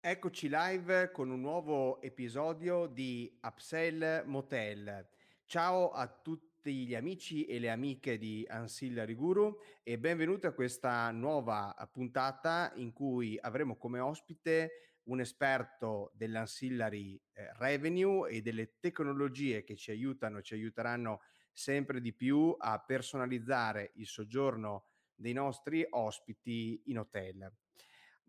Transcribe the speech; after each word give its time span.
Eccoci 0.00 0.48
live 0.48 1.10
con 1.10 1.30
un 1.30 1.40
nuovo 1.40 2.00
episodio 2.00 2.86
di 2.86 3.36
Upsell 3.42 4.22
Motel. 4.26 5.08
Ciao 5.46 5.90
a 5.90 6.06
tutti 6.06 6.86
gli 6.86 6.94
amici 6.94 7.44
e 7.46 7.58
le 7.58 7.70
amiche 7.70 8.18
di 8.18 8.46
Ancillary 8.48 9.14
Guru 9.14 9.58
e 9.82 9.98
benvenuti 9.98 10.46
a 10.46 10.52
questa 10.52 11.10
nuova 11.10 11.74
puntata 11.90 12.70
in 12.76 12.92
cui 12.92 13.36
avremo 13.40 13.76
come 13.76 13.98
ospite 13.98 15.00
un 15.08 15.18
esperto 15.18 16.12
dell'ancillary 16.14 17.20
eh, 17.32 17.50
revenue 17.54 18.30
e 18.30 18.42
delle 18.42 18.78
tecnologie 18.78 19.64
che 19.64 19.74
ci 19.74 19.90
aiutano 19.90 20.40
ci 20.40 20.54
aiuteranno 20.54 21.20
sempre 21.52 22.00
di 22.00 22.12
più 22.12 22.54
a 22.58 22.78
personalizzare 22.80 23.92
il 23.96 24.06
soggiorno 24.06 24.86
dei 25.14 25.32
nostri 25.32 25.86
ospiti 25.90 26.82
in 26.86 26.98
hotel. 26.98 27.52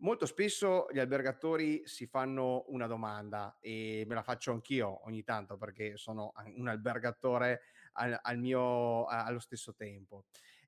Molto 0.02 0.24
spesso 0.24 0.86
gli 0.90 0.98
albergatori 0.98 1.82
si 1.84 2.06
fanno 2.06 2.64
una 2.68 2.86
domanda 2.86 3.58
e 3.60 4.04
me 4.06 4.14
la 4.14 4.22
faccio 4.22 4.50
anch'io 4.50 5.04
ogni 5.06 5.22
tanto 5.22 5.58
perché 5.58 5.98
sono 5.98 6.32
un 6.56 6.68
albergatore 6.68 7.60
al, 7.92 8.18
al 8.20 8.38
mio, 8.38 9.04
allo 9.04 9.40
stesso 9.40 9.74
tempo. 9.74 10.24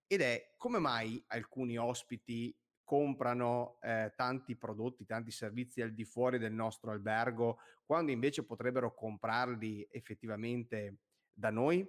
Ed 0.06 0.20
è 0.20 0.52
come 0.58 0.78
mai 0.78 1.22
alcuni 1.28 1.78
ospiti 1.78 2.55
comprano 2.84 3.78
eh, 3.80 4.12
tanti 4.14 4.55
prodotti, 4.55 5.06
tanti 5.06 5.30
servizi 5.30 5.80
al 5.80 5.94
di 5.94 6.05
fuori 6.05 6.36
del 6.36 6.52
nostro 6.52 6.91
albergo, 6.91 7.58
quando 7.86 8.12
invece 8.12 8.44
potrebbero 8.44 8.92
comprarli 8.92 9.88
effettivamente 9.91 10.98
da 11.32 11.50
noi? 11.50 11.88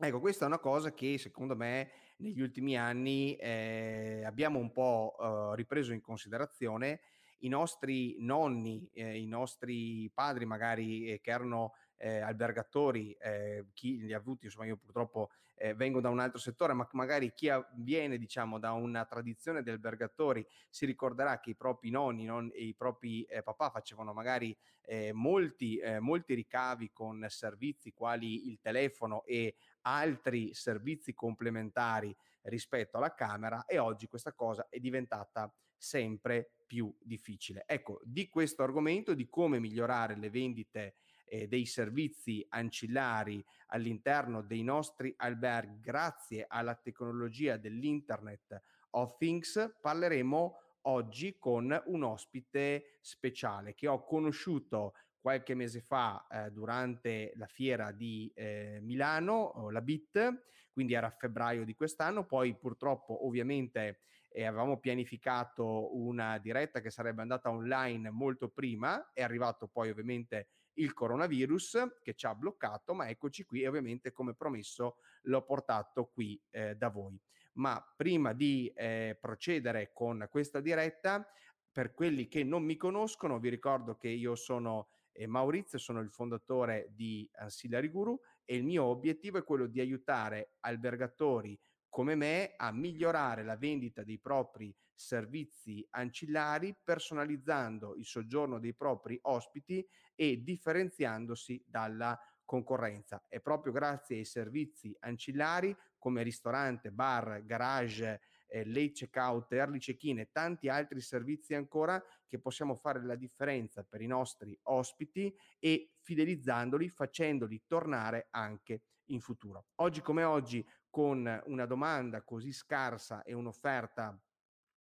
Ecco, 0.00 0.20
questa 0.20 0.44
è 0.44 0.46
una 0.46 0.60
cosa 0.60 0.94
che 0.94 1.18
secondo 1.18 1.56
me 1.56 1.90
negli 2.18 2.40
ultimi 2.40 2.78
anni 2.78 3.34
eh, 3.34 4.22
abbiamo 4.24 4.60
un 4.60 4.70
po' 4.70 5.16
eh, 5.20 5.56
ripreso 5.56 5.92
in 5.92 6.00
considerazione. 6.00 7.00
I 7.38 7.48
nostri 7.48 8.14
nonni, 8.20 8.88
eh, 8.92 9.18
i 9.18 9.26
nostri 9.26 10.08
padri 10.14 10.44
magari 10.44 11.10
eh, 11.10 11.20
che 11.20 11.32
erano 11.32 11.72
eh, 11.98 12.20
albergatori, 12.20 13.12
eh, 13.12 13.66
chi 13.74 13.98
li 13.98 14.14
ha 14.14 14.18
avuti, 14.18 14.46
insomma 14.46 14.66
io 14.66 14.76
purtroppo 14.76 15.30
eh, 15.56 15.74
vengo 15.74 16.00
da 16.00 16.08
un 16.08 16.20
altro 16.20 16.38
settore, 16.38 16.72
ma 16.72 16.88
magari 16.92 17.32
chi 17.34 17.50
viene 17.74 18.16
diciamo 18.16 18.58
da 18.58 18.72
una 18.72 19.04
tradizione 19.04 19.62
di 19.62 19.70
albergatori 19.70 20.46
si 20.70 20.86
ricorderà 20.86 21.40
che 21.40 21.50
i 21.50 21.56
propri 21.56 21.90
nonni 21.90 22.24
non, 22.24 22.50
e 22.54 22.64
i 22.64 22.74
propri 22.74 23.24
eh, 23.24 23.42
papà 23.42 23.70
facevano 23.70 24.12
magari 24.12 24.56
eh, 24.82 25.12
molti, 25.12 25.76
eh, 25.78 25.98
molti 25.98 26.34
ricavi 26.34 26.90
con 26.92 27.26
servizi 27.28 27.92
quali 27.92 28.48
il 28.48 28.60
telefono 28.60 29.24
e 29.24 29.56
altri 29.82 30.54
servizi 30.54 31.12
complementari 31.14 32.14
rispetto 32.42 32.96
alla 32.96 33.14
Camera 33.14 33.64
e 33.66 33.78
oggi 33.78 34.06
questa 34.06 34.32
cosa 34.32 34.68
è 34.70 34.78
diventata 34.78 35.52
sempre 35.76 36.52
più 36.66 36.94
difficile. 37.00 37.64
Ecco, 37.66 38.00
di 38.04 38.28
questo 38.28 38.62
argomento, 38.62 39.14
di 39.14 39.28
come 39.28 39.58
migliorare 39.58 40.16
le 40.16 40.30
vendite 40.30 40.94
eh, 41.28 41.46
dei 41.46 41.66
servizi 41.66 42.44
ancillari 42.48 43.44
all'interno 43.68 44.42
dei 44.42 44.62
nostri 44.62 45.12
alberghi 45.16 45.80
grazie 45.80 46.46
alla 46.48 46.74
tecnologia 46.74 47.56
dell'Internet 47.56 48.62
of 48.90 49.16
Things, 49.18 49.76
parleremo 49.80 50.58
oggi 50.82 51.36
con 51.38 51.82
un 51.86 52.02
ospite 52.02 52.98
speciale 53.00 53.74
che 53.74 53.88
ho 53.88 54.04
conosciuto 54.04 54.94
qualche 55.20 55.54
mese 55.54 55.80
fa 55.80 56.26
eh, 56.30 56.50
durante 56.50 57.32
la 57.36 57.46
fiera 57.46 57.92
di 57.92 58.30
eh, 58.34 58.78
Milano, 58.80 59.68
la 59.70 59.82
BIT, 59.82 60.46
quindi 60.72 60.94
era 60.94 61.10
febbraio 61.10 61.64
di 61.64 61.74
quest'anno, 61.74 62.24
poi 62.24 62.56
purtroppo 62.56 63.26
ovviamente 63.26 64.00
eh, 64.30 64.44
avevamo 64.44 64.78
pianificato 64.78 65.96
una 65.96 66.38
diretta 66.38 66.80
che 66.80 66.90
sarebbe 66.90 67.22
andata 67.22 67.50
online 67.50 68.10
molto 68.10 68.48
prima, 68.48 69.10
è 69.12 69.22
arrivato 69.22 69.66
poi 69.66 69.90
ovviamente 69.90 70.48
il 70.78 70.92
coronavirus 70.92 71.98
che 72.02 72.14
ci 72.14 72.26
ha 72.26 72.34
bloccato, 72.34 72.94
ma 72.94 73.08
eccoci 73.08 73.44
qui 73.44 73.62
e 73.62 73.68
ovviamente 73.68 74.12
come 74.12 74.34
promesso 74.34 74.96
l'ho 75.22 75.42
portato 75.42 76.06
qui 76.06 76.40
eh, 76.50 76.74
da 76.74 76.88
voi. 76.88 77.20
Ma 77.54 77.84
prima 77.96 78.32
di 78.32 78.72
eh, 78.74 79.16
procedere 79.20 79.92
con 79.92 80.26
questa 80.30 80.60
diretta, 80.60 81.26
per 81.70 81.92
quelli 81.92 82.28
che 82.28 82.44
non 82.44 82.62
mi 82.64 82.76
conoscono, 82.76 83.38
vi 83.38 83.48
ricordo 83.48 83.96
che 83.96 84.08
io 84.08 84.34
sono 84.34 84.88
eh, 85.12 85.26
Maurizio, 85.26 85.78
sono 85.78 86.00
il 86.00 86.10
fondatore 86.10 86.88
di 86.94 87.28
Ancillary 87.34 87.88
Guru 87.88 88.18
e 88.44 88.56
il 88.56 88.64
mio 88.64 88.84
obiettivo 88.84 89.38
è 89.38 89.44
quello 89.44 89.66
di 89.66 89.80
aiutare 89.80 90.52
albergatori 90.60 91.58
come 91.88 92.14
me 92.14 92.54
a 92.56 92.72
migliorare 92.72 93.44
la 93.44 93.56
vendita 93.56 94.02
dei 94.02 94.18
propri 94.18 94.74
servizi 94.94 95.86
ancillari 95.90 96.76
personalizzando 96.82 97.94
il 97.94 98.04
soggiorno 98.04 98.58
dei 98.58 98.74
propri 98.74 99.18
ospiti 99.22 99.86
e 100.14 100.42
differenziandosi 100.42 101.64
dalla 101.66 102.18
concorrenza. 102.44 103.24
È 103.28 103.40
proprio 103.40 103.72
grazie 103.72 104.16
ai 104.16 104.24
servizi 104.24 104.96
ancillari 105.00 105.76
come 105.98 106.22
ristorante, 106.22 106.90
bar, 106.90 107.44
garage, 107.44 108.20
eh, 108.48 108.64
late 108.64 108.92
checkout, 108.92 109.52
early 109.52 109.78
check-in 109.78 110.20
e 110.20 110.30
tanti 110.32 110.68
altri 110.68 111.00
servizi 111.00 111.54
ancora 111.54 112.02
che 112.26 112.40
possiamo 112.40 112.74
fare 112.74 113.04
la 113.04 113.16
differenza 113.16 113.84
per 113.84 114.00
i 114.00 114.06
nostri 114.06 114.58
ospiti 114.64 115.32
e 115.58 115.92
fidelizzandoli, 116.00 116.88
facendoli 116.88 117.62
tornare 117.66 118.28
anche 118.30 118.82
in 119.10 119.20
futuro. 119.20 119.66
Oggi 119.76 120.00
come 120.00 120.24
oggi 120.24 120.66
con 120.98 121.42
una 121.44 121.64
domanda 121.64 122.22
così 122.22 122.50
scarsa 122.50 123.22
e 123.22 123.32
un'offerta 123.32 124.20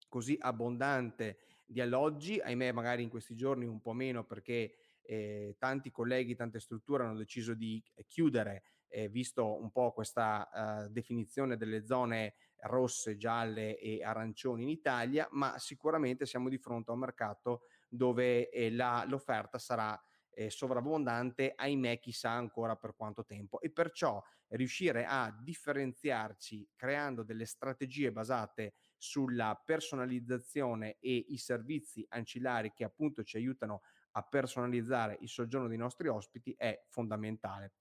così 0.10 0.38
abbondante 0.42 1.38
di 1.66 1.80
alloggi, 1.80 2.38
ahimè 2.38 2.74
magari 2.74 3.02
in 3.02 3.08
questi 3.08 3.34
giorni 3.34 3.66
un 3.66 3.80
po' 3.80 3.94
meno 3.94 4.26
perché 4.26 4.76
eh, 5.04 5.56
tanti 5.58 5.90
colleghi, 5.90 6.36
tante 6.36 6.60
strutture 6.60 7.06
hanno 7.06 7.16
deciso 7.16 7.54
di 7.54 7.82
chiudere, 8.08 8.64
eh, 8.90 9.08
visto 9.08 9.58
un 9.58 9.72
po' 9.72 9.94
questa 9.94 10.50
uh, 10.84 10.92
definizione 10.92 11.56
delle 11.56 11.86
zone 11.86 12.34
rosse, 12.64 13.16
gialle 13.16 13.80
e 13.80 14.04
arancioni 14.04 14.64
in 14.64 14.70
Italia, 14.70 15.30
ma 15.32 15.58
sicuramente 15.60 16.26
siamo 16.26 16.50
di 16.50 16.58
fronte 16.58 16.92
a 16.92 16.94
un 16.94 17.00
mercato 17.00 17.62
dove 17.88 18.50
eh, 18.50 18.70
la, 18.70 19.06
l'offerta 19.08 19.58
sarà 19.58 19.98
eh, 20.34 20.50
sovrabbondante, 20.50 21.54
ahimè 21.56 22.00
chissà 22.00 22.32
ancora 22.32 22.76
per 22.76 22.96
quanto 22.96 23.26
tempo. 23.26 23.60
E 23.62 23.72
perciò 23.72 24.22
riuscire 24.50 25.06
a 25.06 25.36
differenziarci 25.42 26.70
creando 26.76 27.24
delle 27.24 27.46
strategie 27.46 28.12
basate 28.12 28.74
sulla 28.98 29.60
personalizzazione 29.64 30.98
e 31.00 31.26
i 31.30 31.38
servizi 31.38 32.06
ancillari 32.10 32.72
che 32.74 32.84
appunto 32.84 33.24
ci 33.24 33.38
aiutano 33.38 33.82
a 34.12 34.24
personalizzare 34.24 35.18
il 35.22 35.30
soggiorno 35.30 35.68
dei 35.68 35.78
nostri 35.78 36.08
ospiti 36.08 36.54
è 36.58 36.84
fondamentale. 36.88 37.74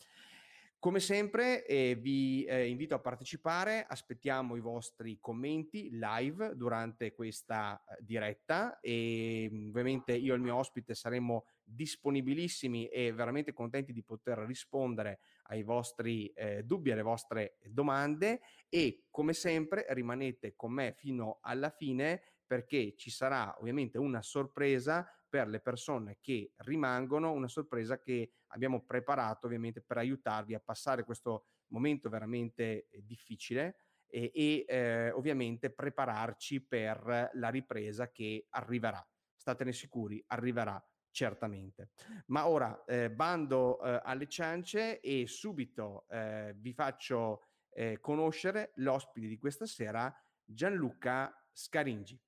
Come 0.81 1.01
sempre 1.01 1.67
eh, 1.67 1.95
vi 1.95 2.43
eh, 2.45 2.67
invito 2.67 2.95
a 2.95 3.01
partecipare, 3.01 3.85
aspettiamo 3.87 4.57
i 4.57 4.61
vostri 4.61 5.19
commenti 5.21 5.91
live 5.91 6.57
durante 6.57 7.13
questa 7.13 7.85
eh, 7.85 7.99
diretta 8.01 8.81
e 8.81 9.47
mm, 9.53 9.69
ovviamente 9.69 10.15
io 10.15 10.33
e 10.33 10.37
il 10.37 10.43
mio 10.43 10.57
ospite 10.57 10.95
saremo 10.95 11.45
disponibilissimi 11.63 12.87
e 12.87 13.13
veramente 13.13 13.53
contenti 13.53 13.93
di 13.93 14.03
poter 14.03 14.39
rispondere 14.39 15.21
ai 15.49 15.65
vostri 15.65 16.29
eh, 16.29 16.63
dubbi, 16.65 16.93
alle 16.93 17.03
vostre 17.03 17.59
domande 17.67 18.41
e 18.71 19.05
come 19.11 19.35
sempre 19.35 19.85
rimanete 19.91 20.55
con 20.57 20.73
me 20.73 20.95
fino 20.97 21.41
alla 21.43 21.69
fine 21.69 22.23
perché 22.47 22.95
ci 22.97 23.11
sarà 23.11 23.55
ovviamente 23.61 23.99
una 23.99 24.23
sorpresa 24.23 25.07
per 25.31 25.47
le 25.49 25.61
persone 25.61 26.19
che 26.21 26.53
rimangono, 26.59 27.33
una 27.33 27.49
sorpresa 27.49 28.01
che 28.01 28.33
abbiamo 28.49 28.85
preparato 28.85 29.47
ovviamente 29.47 29.81
per 29.81 29.99
aiutarvi 29.99 30.55
a 30.55 30.61
passare 30.61 31.05
questo 31.05 31.47
momento 31.69 32.09
veramente 32.11 32.89
eh, 32.91 33.03
difficile 33.05 33.77
e, 34.07 34.33
e 34.35 34.65
eh, 34.67 35.11
ovviamente 35.13 35.71
prepararci 35.71 36.67
per 36.67 37.31
la 37.35 37.49
ripresa 37.49 38.11
che 38.11 38.47
arriverà. 38.51 39.07
Statene 39.37 39.73
sicuri, 39.73 40.23
arriverà 40.27 40.85
certamente. 41.11 41.91
Ma 42.27 42.49
ora 42.49 42.85
eh, 42.85 43.11
bando 43.11 43.81
eh, 43.83 44.01
alle 44.05 44.29
ciance 44.29 45.01
e 45.01 45.27
subito 45.27 46.07
eh, 46.09 46.55
vi 46.57 46.73
faccio 46.73 47.45
eh, 47.71 48.01
conoscere 48.01 48.73
l'ospite 48.77 49.29
di 49.29 49.39
questa 49.39 49.67
sera, 49.67 50.13
Gianluca 50.45 51.33
Scaringi. 51.53 52.21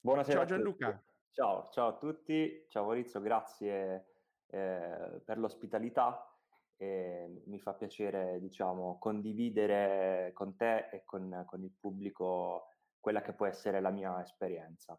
Buonasera. 0.00 0.38
Ciao 0.38 0.46
Gianluca. 0.46 1.04
Ciao, 1.34 1.68
ciao 1.72 1.88
a 1.88 1.96
tutti, 1.96 2.64
ciao 2.68 2.84
Maurizio, 2.84 3.20
grazie 3.20 4.06
eh, 4.46 5.20
per 5.24 5.36
l'ospitalità. 5.36 6.32
E 6.76 7.42
mi 7.46 7.58
fa 7.58 7.74
piacere, 7.74 8.38
diciamo, 8.38 8.98
condividere 9.00 10.30
con 10.32 10.54
te 10.54 10.90
e 10.92 11.02
con, 11.04 11.42
con, 11.44 11.64
il 11.64 11.72
pubblico 11.72 12.68
quella 13.00 13.20
che 13.20 13.32
può 13.32 13.46
essere 13.46 13.80
la 13.80 13.90
mia 13.90 14.22
esperienza. 14.22 14.96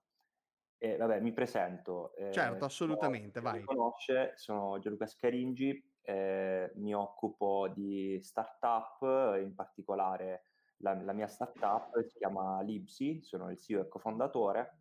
E 0.77 0.97
vabbè, 0.97 1.21
mi 1.21 1.31
presento. 1.31 2.13
Eh, 2.17 2.33
certo, 2.33 2.65
assolutamente, 2.65 3.39
vai. 3.39 3.59
Mi 3.59 3.63
conosce, 3.63 4.33
sono 4.35 4.77
Gianluca 4.79 5.07
Scaringi, 5.07 5.89
eh, 6.01 6.69
mi 6.75 6.93
occupo 6.93 7.69
di 7.73 8.19
startup, 8.21 9.37
in 9.41 9.55
particolare 9.55 10.47
la, 10.79 11.01
la, 11.01 11.13
mia 11.13 11.27
startup 11.27 11.97
si 12.07 12.17
chiama 12.17 12.61
Libsi, 12.61 13.21
sono 13.23 13.49
il 13.49 13.57
CEO 13.57 13.83
e 13.83 13.87
cofondatore. 13.87 14.79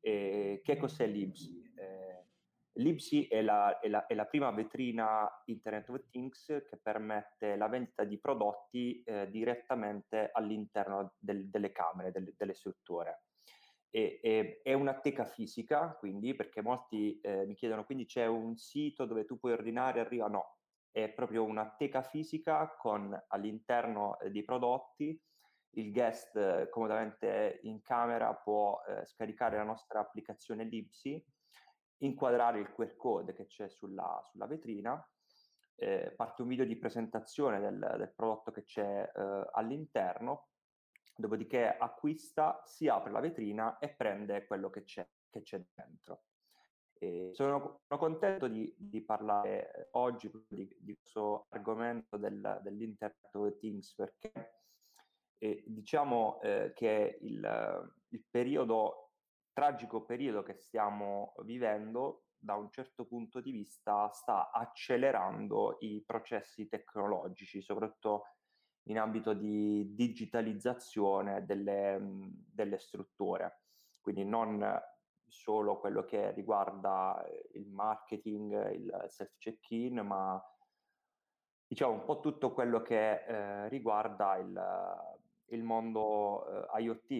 E 0.00 0.60
che 0.64 0.76
cos'è 0.76 1.06
Libsi? 1.06 1.62
Eh, 1.76 2.24
Libsi 2.74 3.26
è 3.26 3.42
la, 3.42 3.78
è, 3.80 3.88
la, 3.88 4.06
è 4.06 4.14
la, 4.14 4.26
prima 4.26 4.50
vetrina 4.50 5.28
Internet 5.46 5.88
of 5.90 6.08
Things 6.08 6.46
che 6.46 6.78
permette 6.82 7.56
la 7.56 7.68
vendita 7.68 8.04
di 8.04 8.18
prodotti 8.18 9.02
eh, 9.02 9.28
direttamente 9.28 10.30
all'interno 10.32 11.14
del, 11.18 11.48
delle 11.50 11.72
camere, 11.72 12.10
del, 12.12 12.34
delle 12.36 12.54
strutture. 12.54 13.24
E, 13.90 14.20
e, 14.22 14.60
è 14.62 14.72
una 14.72 14.98
teca 15.00 15.24
fisica, 15.24 15.96
quindi, 15.98 16.34
perché 16.34 16.62
molti 16.62 17.20
eh, 17.20 17.44
mi 17.44 17.54
chiedono, 17.54 17.84
quindi 17.84 18.06
c'è 18.06 18.26
un 18.26 18.56
sito 18.56 19.04
dove 19.04 19.24
tu 19.24 19.38
puoi 19.38 19.52
ordinare 19.52 19.98
e 19.98 20.02
arriva? 20.02 20.28
No, 20.28 20.58
è 20.92 21.08
proprio 21.08 21.44
una 21.44 21.74
teca 21.76 22.02
fisica 22.02 22.74
con 22.78 23.20
all'interno 23.28 24.18
eh, 24.20 24.30
dei 24.30 24.44
prodotti 24.44 25.20
il 25.74 25.92
guest 25.92 26.36
eh, 26.36 26.68
comodamente 26.68 27.60
in 27.62 27.82
camera 27.82 28.34
può 28.34 28.80
eh, 28.86 29.04
scaricare 29.04 29.56
la 29.56 29.62
nostra 29.62 30.00
applicazione 30.00 30.64
Libsi, 30.64 31.22
inquadrare 31.98 32.60
il 32.60 32.72
QR 32.72 32.96
code 32.96 33.32
che 33.34 33.46
c'è 33.46 33.68
sulla, 33.68 34.20
sulla 34.24 34.46
vetrina, 34.46 35.06
eh, 35.76 36.12
parte 36.16 36.42
un 36.42 36.48
video 36.48 36.64
di 36.64 36.76
presentazione 36.76 37.60
del, 37.60 37.94
del 37.96 38.12
prodotto 38.14 38.50
che 38.50 38.64
c'è 38.64 39.10
eh, 39.14 39.48
all'interno, 39.52 40.48
dopodiché 41.14 41.76
acquista, 41.76 42.62
si 42.64 42.88
apre 42.88 43.12
la 43.12 43.20
vetrina 43.20 43.78
e 43.78 43.90
prende 43.90 44.46
quello 44.46 44.70
che 44.70 44.82
c'è, 44.82 45.06
che 45.30 45.42
c'è 45.42 45.62
dentro. 45.74 46.24
E 47.02 47.30
sono, 47.32 47.80
sono, 47.86 47.98
contento 47.98 48.46
di, 48.46 48.74
di, 48.76 49.02
parlare 49.02 49.88
oggi 49.92 50.30
di, 50.48 50.68
di 50.78 50.94
questo 50.98 51.46
argomento 51.48 52.18
del, 52.18 52.60
dell'Internet 52.62 53.34
of 53.34 53.58
Things 53.58 53.94
perché 53.94 54.59
eh, 55.40 55.64
diciamo 55.66 56.40
eh, 56.42 56.72
che 56.74 57.18
il, 57.22 57.92
il 58.08 58.24
periodo, 58.30 59.12
tragico 59.52 60.04
periodo 60.04 60.42
che 60.42 60.54
stiamo 60.54 61.34
vivendo 61.44 62.26
da 62.38 62.54
un 62.54 62.70
certo 62.70 63.06
punto 63.06 63.40
di 63.40 63.50
vista 63.50 64.08
sta 64.10 64.50
accelerando 64.50 65.78
i 65.80 66.02
processi 66.06 66.68
tecnologici, 66.68 67.62
soprattutto 67.62 68.24
in 68.84 68.98
ambito 68.98 69.34
di 69.34 69.94
digitalizzazione 69.94 71.44
delle, 71.44 71.98
delle 72.52 72.78
strutture. 72.78 73.62
Quindi 74.00 74.24
non 74.24 74.80
solo 75.26 75.78
quello 75.78 76.04
che 76.04 76.32
riguarda 76.32 77.24
il 77.52 77.68
marketing, 77.68 78.72
il 78.72 79.04
self 79.08 79.36
check-in, 79.38 80.00
ma 80.00 80.42
diciamo 81.66 81.92
un 81.92 82.04
po' 82.04 82.20
tutto 82.20 82.52
quello 82.52 82.82
che 82.82 83.24
eh, 83.24 83.68
riguarda 83.68 84.36
il, 84.38 84.60
il 85.50 85.62
mondo 85.62 86.68
eh, 86.74 86.82
IoT 86.82 87.10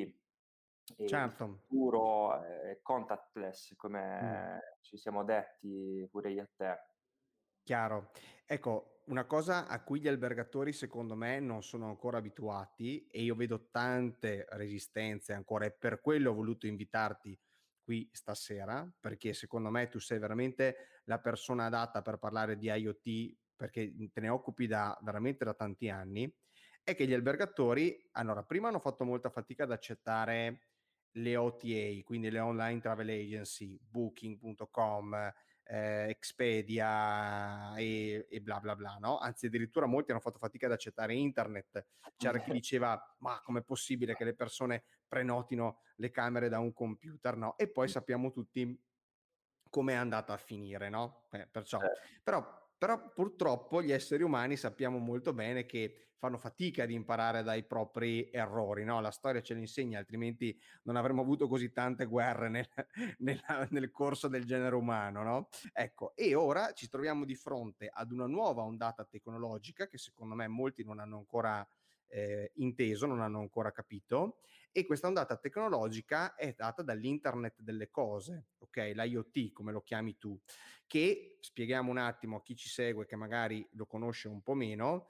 e 0.96 1.06
certo. 1.06 1.44
il 1.44 1.58
futuro 1.66 2.42
eh, 2.42 2.80
contactless, 2.82 3.74
come 3.76 4.22
mm. 4.22 4.58
ci 4.80 4.96
siamo 4.96 5.24
detti 5.24 6.06
pure 6.10 6.30
io 6.32 6.42
e 6.42 6.50
te. 6.56 6.78
Chiaro. 7.62 8.10
Ecco, 8.46 9.00
una 9.06 9.24
cosa 9.26 9.66
a 9.66 9.82
cui 9.82 10.00
gli 10.00 10.08
albergatori 10.08 10.72
secondo 10.72 11.14
me 11.14 11.40
non 11.40 11.62
sono 11.62 11.86
ancora 11.86 12.18
abituati 12.18 13.06
e 13.06 13.22
io 13.22 13.34
vedo 13.34 13.68
tante 13.70 14.46
resistenze 14.50 15.32
ancora 15.32 15.66
e 15.66 15.72
per 15.72 16.00
quello 16.00 16.30
ho 16.30 16.34
voluto 16.34 16.66
invitarti 16.66 17.38
qui 17.82 18.08
stasera 18.12 18.88
perché 19.00 19.32
secondo 19.32 19.68
me 19.70 19.88
tu 19.88 19.98
sei 19.98 20.18
veramente 20.18 21.00
la 21.04 21.18
persona 21.18 21.66
adatta 21.66 22.02
per 22.02 22.18
parlare 22.18 22.56
di 22.56 22.66
IoT 22.66 23.36
perché 23.56 23.92
te 24.12 24.20
ne 24.20 24.28
occupi 24.28 24.66
da 24.66 24.96
veramente 25.02 25.44
da 25.44 25.54
tanti 25.54 25.88
anni 25.88 26.32
è 26.82 26.94
che 26.94 27.06
gli 27.06 27.14
albergatori, 27.14 28.08
allora, 28.12 28.42
prima 28.42 28.68
hanno 28.68 28.80
fatto 28.80 29.04
molta 29.04 29.30
fatica 29.30 29.64
ad 29.64 29.72
accettare 29.72 30.68
le 31.12 31.36
OTA, 31.36 32.02
quindi 32.04 32.30
le 32.30 32.40
online 32.40 32.80
travel 32.80 33.08
agency, 33.08 33.78
booking.com, 33.80 35.32
eh, 35.64 36.08
Expedia 36.08 37.76
e, 37.76 38.26
e, 38.28 38.40
bla 38.40 38.58
bla 38.60 38.74
bla, 38.74 38.96
no? 39.00 39.18
Anzi, 39.18 39.46
addirittura 39.46 39.86
molti 39.86 40.10
hanno 40.10 40.20
fatto 40.20 40.38
fatica 40.38 40.66
ad 40.66 40.72
accettare 40.72 41.14
internet. 41.14 41.86
C'era 42.16 42.38
chi 42.40 42.50
diceva, 42.52 43.00
ma 43.18 43.40
com'è 43.42 43.62
possibile 43.62 44.14
che 44.14 44.24
le 44.24 44.34
persone 44.34 44.84
prenotino 45.06 45.80
le 45.96 46.10
camere 46.10 46.48
da 46.48 46.58
un 46.58 46.72
computer, 46.72 47.36
no? 47.36 47.56
E 47.56 47.68
poi 47.70 47.88
sappiamo 47.88 48.30
tutti 48.30 48.78
come 49.68 49.92
è 49.92 49.96
andata 49.96 50.32
a 50.32 50.36
finire, 50.36 50.88
no? 50.88 51.26
Eh, 51.30 51.46
perciò, 51.46 51.80
eh. 51.80 51.92
però 52.22 52.59
però 52.80 53.12
purtroppo 53.12 53.82
gli 53.82 53.92
esseri 53.92 54.22
umani 54.22 54.56
sappiamo 54.56 54.96
molto 54.96 55.34
bene 55.34 55.66
che 55.66 56.12
fanno 56.16 56.38
fatica 56.38 56.84
ad 56.84 56.90
imparare 56.90 57.42
dai 57.42 57.62
propri 57.66 58.30
errori, 58.32 58.84
no? 58.84 59.02
La 59.02 59.10
storia 59.10 59.42
ce 59.42 59.52
l'insegna, 59.52 59.98
altrimenti 59.98 60.58
non 60.84 60.96
avremmo 60.96 61.20
avuto 61.20 61.46
così 61.46 61.72
tante 61.72 62.06
guerre 62.06 62.48
nel, 62.48 62.66
nel, 63.18 63.38
nel 63.68 63.90
corso 63.90 64.28
del 64.28 64.46
genere 64.46 64.76
umano, 64.76 65.22
no? 65.22 65.48
Ecco, 65.74 66.16
e 66.16 66.34
ora 66.34 66.72
ci 66.72 66.88
troviamo 66.88 67.26
di 67.26 67.34
fronte 67.34 67.90
ad 67.92 68.12
una 68.12 68.26
nuova 68.26 68.62
ondata 68.62 69.04
tecnologica 69.04 69.86
che 69.86 69.98
secondo 69.98 70.34
me 70.34 70.48
molti 70.48 70.82
non 70.82 71.00
hanno 71.00 71.18
ancora 71.18 71.68
eh, 72.10 72.52
inteso, 72.56 73.06
non 73.06 73.20
hanno 73.20 73.40
ancora 73.40 73.72
capito, 73.72 74.40
e 74.72 74.84
questa 74.84 75.06
ondata 75.06 75.36
tecnologica 75.36 76.34
è 76.34 76.54
data 76.56 76.82
dall'internet 76.82 77.60
delle 77.60 77.90
cose, 77.90 78.48
ok? 78.58 78.92
L'IoT 78.94 79.52
come 79.52 79.72
lo 79.72 79.82
chiami 79.82 80.18
tu, 80.18 80.38
che 80.86 81.38
spieghiamo 81.40 81.90
un 81.90 81.98
attimo 81.98 82.36
a 82.36 82.42
chi 82.42 82.54
ci 82.54 82.68
segue 82.68 83.06
che 83.06 83.16
magari 83.16 83.66
lo 83.72 83.86
conosce 83.86 84.28
un 84.28 84.42
po' 84.42 84.54
meno, 84.54 85.08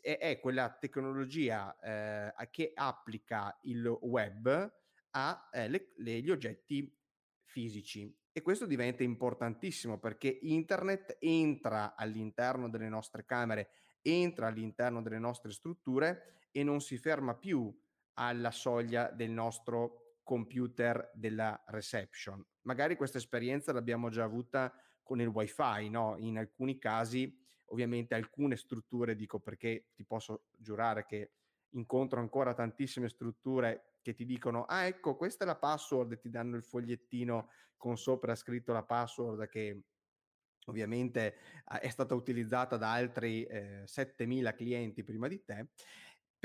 è, 0.00 0.40
quella 0.40 0.76
tecnologia 0.78 1.78
eh, 1.78 2.50
che 2.50 2.72
applica 2.74 3.56
il 3.62 3.86
web 3.86 4.72
agli 5.10 5.80
eh, 6.04 6.30
oggetti 6.30 6.92
fisici. 7.44 8.12
E 8.32 8.42
questo 8.42 8.66
diventa 8.66 9.02
importantissimo 9.02 9.98
perché 9.98 10.38
internet 10.42 11.16
entra 11.20 11.94
all'interno 11.94 12.68
delle 12.68 12.88
nostre 12.88 13.24
camere, 13.24 13.70
entra 14.02 14.48
all'interno 14.48 15.00
delle 15.00 15.18
nostre 15.18 15.52
strutture 15.52 16.35
e 16.56 16.62
non 16.62 16.80
si 16.80 16.96
ferma 16.96 17.34
più 17.34 17.70
alla 18.14 18.50
soglia 18.50 19.10
del 19.10 19.30
nostro 19.30 20.20
computer 20.22 21.10
della 21.12 21.62
reception. 21.66 22.42
Magari 22.62 22.96
questa 22.96 23.18
esperienza 23.18 23.74
l'abbiamo 23.74 24.08
già 24.08 24.24
avuta 24.24 24.72
con 25.02 25.20
il 25.20 25.26
wifi, 25.26 25.90
no? 25.90 26.16
In 26.16 26.38
alcuni 26.38 26.78
casi, 26.78 27.30
ovviamente 27.66 28.14
alcune 28.14 28.56
strutture, 28.56 29.14
dico 29.14 29.38
perché 29.38 29.90
ti 29.94 30.06
posso 30.06 30.46
giurare 30.56 31.04
che 31.04 31.32
incontro 31.72 32.20
ancora 32.20 32.54
tantissime 32.54 33.10
strutture 33.10 33.98
che 34.00 34.14
ti 34.14 34.24
dicono 34.24 34.64
ah 34.64 34.84
ecco 34.84 35.16
questa 35.16 35.44
è 35.44 35.46
la 35.46 35.56
password 35.56 36.12
e 36.12 36.18
ti 36.20 36.30
danno 36.30 36.56
il 36.56 36.62
fogliettino 36.62 37.50
con 37.76 37.98
sopra 37.98 38.36
scritto 38.36 38.72
la 38.72 38.84
password 38.84 39.48
che 39.48 39.82
ovviamente 40.66 41.36
è 41.64 41.88
stata 41.88 42.14
utilizzata 42.14 42.76
da 42.76 42.92
altri 42.92 43.44
eh, 43.44 43.82
7000 43.84 44.54
clienti 44.54 45.02
prima 45.02 45.28
di 45.28 45.42
te 45.44 45.68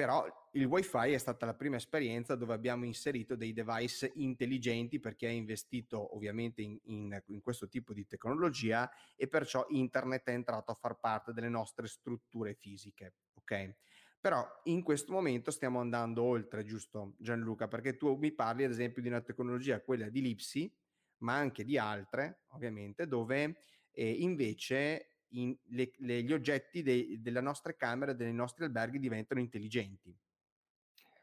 però 0.02 0.26
il 0.54 0.66
wifi 0.66 1.12
è 1.12 1.18
stata 1.20 1.46
la 1.46 1.54
prima 1.54 1.76
esperienza 1.76 2.34
dove 2.34 2.56
abbiamo 2.56 2.86
inserito 2.86 3.36
dei 3.36 3.54
device 3.54 4.12
intelligenti 4.16 5.00
perché 5.00 5.28
ha 5.28 5.32
investito 5.32 6.16
ovviamente 6.16 6.64
in, 6.64 6.76
in, 6.86 7.22
in, 7.28 7.42
questo 7.44 7.68
tipo 7.68 7.94
di 7.94 8.08
tecnologia 8.08 8.90
e 9.16 9.28
perciò 9.28 9.64
internet 9.70 10.24
è 10.24 10.32
entrato 10.32 10.72
a 10.72 10.74
far 10.74 11.00
parte 11.00 11.34
delle 11.34 11.50
nostre 11.50 11.86
strutture 11.86 12.56
fisiche 12.56 13.14
ok? 13.36 13.76
Però 14.20 14.44
in 14.64 14.82
questo 14.82 15.12
momento 15.12 15.52
stiamo 15.52 15.80
andando 15.80 16.24
oltre 16.24 16.64
giusto 16.64 17.14
Gianluca? 17.20 17.68
Perché 17.68 17.96
tu 17.96 18.16
mi 18.16 18.32
parli 18.32 18.64
ad 18.64 18.72
esempio 18.72 19.04
di 19.04 19.08
una 19.08 19.22
tecnologia 19.22 19.82
quella 19.82 20.10
di 20.10 20.22
Lipsi 20.22 20.76
ma 21.18 21.36
anche 21.36 21.64
di 21.64 21.78
altre 21.78 22.46
ovviamente 22.54 23.08
dove 23.08 23.56
eh, 23.92 24.10
invece 24.10 25.11
in, 25.32 25.56
le, 25.70 25.92
le, 25.98 26.22
gli 26.22 26.34
oggetti 26.34 26.82
de, 26.84 27.20
delle 27.20 27.42
nostre 27.42 27.76
camere, 27.76 28.16
dei 28.16 28.34
nostri 28.34 28.66
alberghi 28.66 29.00
diventano 29.00 29.40
intelligenti. 29.40 30.16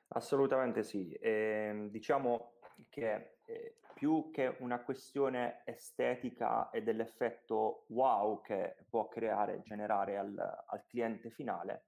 Assolutamente 0.09 0.83
sì. 0.83 1.13
Eh, 1.13 1.89
diciamo 1.91 2.55
che 2.89 3.39
eh, 3.45 3.81
più 3.95 4.31
che 4.31 4.57
una 4.61 4.81
questione 4.83 5.63
estetica 5.65 6.71
e 6.71 6.83
dell'effetto 6.83 7.85
wow 7.89 8.41
che 8.41 8.77
può 8.89 9.09
creare, 9.09 9.61
generare 9.63 10.17
al, 10.17 10.39
al 10.39 10.85
cliente 10.87 11.31
finale, 11.31 11.87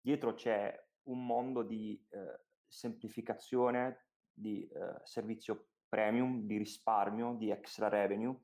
dietro 0.00 0.34
c'è 0.34 0.72
un 1.04 1.26
mondo 1.26 1.62
di 1.62 2.00
eh, 2.10 2.40
semplificazione, 2.66 4.06
di 4.32 4.66
eh, 4.68 5.00
servizio 5.02 5.70
premium, 5.88 6.46
di 6.46 6.58
risparmio, 6.58 7.34
di 7.34 7.50
extra 7.50 7.88
revenue, 7.88 8.38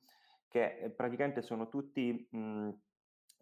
che 0.49 0.79
eh, 0.79 0.91
praticamente 0.91 1.41
sono 1.41 1.69
tutti 1.69 2.27
mh, 2.31 2.71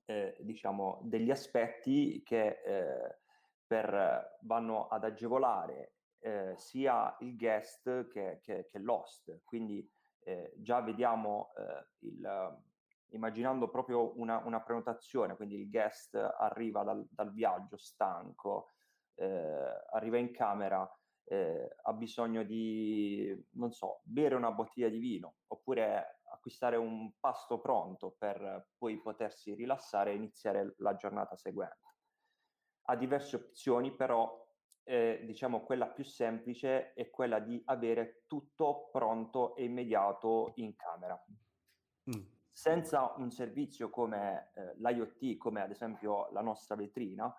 eh, 0.04 0.36
diciamo, 0.40 1.00
degli 1.02 1.30
aspetti 1.30 2.22
che 2.24 2.60
eh, 2.64 3.18
per, 3.66 4.38
vanno 4.42 4.88
ad 4.88 5.04
agevolare 5.04 5.94
eh, 6.20 6.54
sia 6.56 7.16
il 7.20 7.36
guest 7.36 8.08
che, 8.08 8.40
che, 8.42 8.66
che 8.70 8.78
l'host. 8.78 9.40
Quindi 9.44 9.88
eh, 10.24 10.52
già 10.56 10.80
vediamo 10.80 11.52
eh, 11.56 12.06
il, 12.06 12.60
immaginando 13.10 13.68
proprio 13.68 14.18
una, 14.18 14.38
una 14.44 14.60
prenotazione, 14.60 15.36
quindi 15.36 15.56
il 15.56 15.68
guest 15.68 16.14
arriva 16.14 16.82
dal, 16.82 17.06
dal 17.10 17.32
viaggio 17.32 17.76
stanco, 17.76 18.70
eh, 19.14 19.84
arriva 19.92 20.18
in 20.18 20.32
camera, 20.32 20.88
ha 21.84 21.92
bisogno 21.94 22.42
di, 22.42 23.34
non 23.52 23.72
so, 23.72 24.00
bere 24.02 24.34
una 24.34 24.50
bottiglia 24.50 24.90
di 24.90 24.98
vino 24.98 25.36
oppure 25.46 26.20
acquistare 26.32 26.76
un 26.76 27.12
pasto 27.20 27.60
pronto 27.60 28.14
per 28.18 28.70
poi 28.76 29.00
potersi 29.00 29.54
rilassare 29.54 30.12
e 30.12 30.16
iniziare 30.16 30.74
la 30.78 30.94
giornata 30.94 31.36
seguente. 31.36 31.96
Ha 32.86 32.96
diverse 32.96 33.36
opzioni, 33.36 33.94
però 33.94 34.40
eh, 34.84 35.22
diciamo 35.24 35.62
quella 35.62 35.88
più 35.88 36.04
semplice 36.04 36.92
è 36.94 37.10
quella 37.10 37.38
di 37.38 37.60
avere 37.66 38.24
tutto 38.26 38.88
pronto 38.90 39.54
e 39.54 39.64
immediato 39.64 40.52
in 40.56 40.74
camera. 40.74 41.22
Mm. 42.10 42.22
Senza 42.50 43.14
un 43.16 43.30
servizio 43.30 43.88
come 43.88 44.50
eh, 44.54 44.74
l'IoT, 44.76 45.36
come 45.36 45.62
ad 45.62 45.70
esempio 45.70 46.28
la 46.32 46.42
nostra 46.42 46.74
vetrina, 46.74 47.32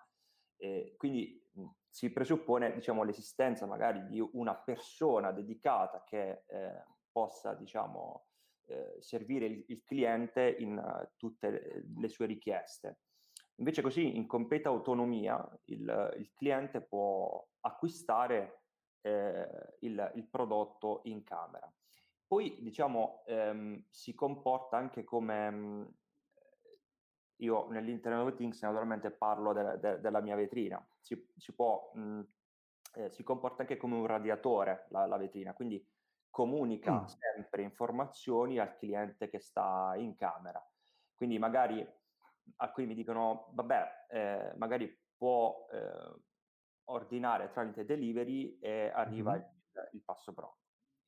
eh, 0.56 0.94
quindi 0.96 1.46
mh, 1.52 1.66
si 1.88 2.10
presuppone 2.10 2.72
diciamo, 2.72 3.02
l'esistenza 3.02 3.66
magari 3.66 4.06
di 4.06 4.20
una 4.32 4.56
persona 4.56 5.30
dedicata 5.30 6.02
che 6.02 6.44
eh, 6.46 6.84
possa 7.12 7.54
diciamo, 7.54 8.26
eh, 8.66 8.96
servire 9.00 9.46
il, 9.46 9.64
il, 9.68 9.82
cliente 9.84 10.56
in 10.58 10.76
uh, 10.76 11.08
tutte 11.16 11.84
le 11.96 12.08
sue 12.08 12.26
richieste. 12.26 12.98
Invece 13.56 13.82
così 13.82 14.16
in 14.16 14.26
completa 14.26 14.68
autonomia 14.68 15.48
il, 15.66 16.14
il 16.18 16.32
cliente 16.34 16.80
può 16.80 17.46
acquistare 17.60 18.62
eh, 19.02 19.76
il, 19.80 20.12
il, 20.14 20.26
prodotto 20.28 21.02
in 21.04 21.22
camera. 21.22 21.72
Poi 22.26 22.58
diciamo 22.60 23.22
ehm, 23.26 23.84
si 23.90 24.14
comporta 24.14 24.76
anche 24.76 25.04
come 25.04 25.50
mm, 25.50 25.84
io 27.36 27.68
nell'Internet 27.68 28.26
of 28.26 28.34
Things 28.34 28.60
naturalmente 28.62 29.10
parlo 29.10 29.52
de, 29.52 29.78
de, 29.78 30.00
della 30.00 30.20
mia 30.20 30.34
vetrina, 30.34 30.84
si, 30.98 31.30
si 31.36 31.54
può 31.54 31.92
mh, 31.94 32.00
mm, 32.00 32.20
eh, 32.94 33.10
si 33.10 33.22
comporta 33.22 33.62
anche 33.62 33.76
come 33.76 33.96
un 33.96 34.06
radiatore 34.06 34.86
la, 34.90 35.06
la 35.06 35.16
vetrina, 35.16 35.52
quindi 35.52 35.84
comunica 36.34 37.02
mm. 37.02 37.04
sempre 37.04 37.62
informazioni 37.62 38.58
al 38.58 38.74
cliente 38.74 39.28
che 39.28 39.38
sta 39.38 39.92
in 39.96 40.16
camera. 40.16 40.60
Quindi 41.14 41.38
magari 41.38 41.86
alcuni 42.56 42.88
mi 42.88 42.94
dicono, 42.96 43.50
vabbè, 43.52 44.06
eh, 44.08 44.52
magari 44.56 44.92
può 45.16 45.64
eh, 45.70 46.22
ordinare 46.86 47.52
tramite 47.52 47.84
delivery 47.84 48.58
e 48.58 48.90
arriva 48.92 49.30
mm-hmm. 49.30 49.42
il, 49.42 49.88
il, 49.92 50.02
passo 50.02 50.34
pronto. 50.34 50.58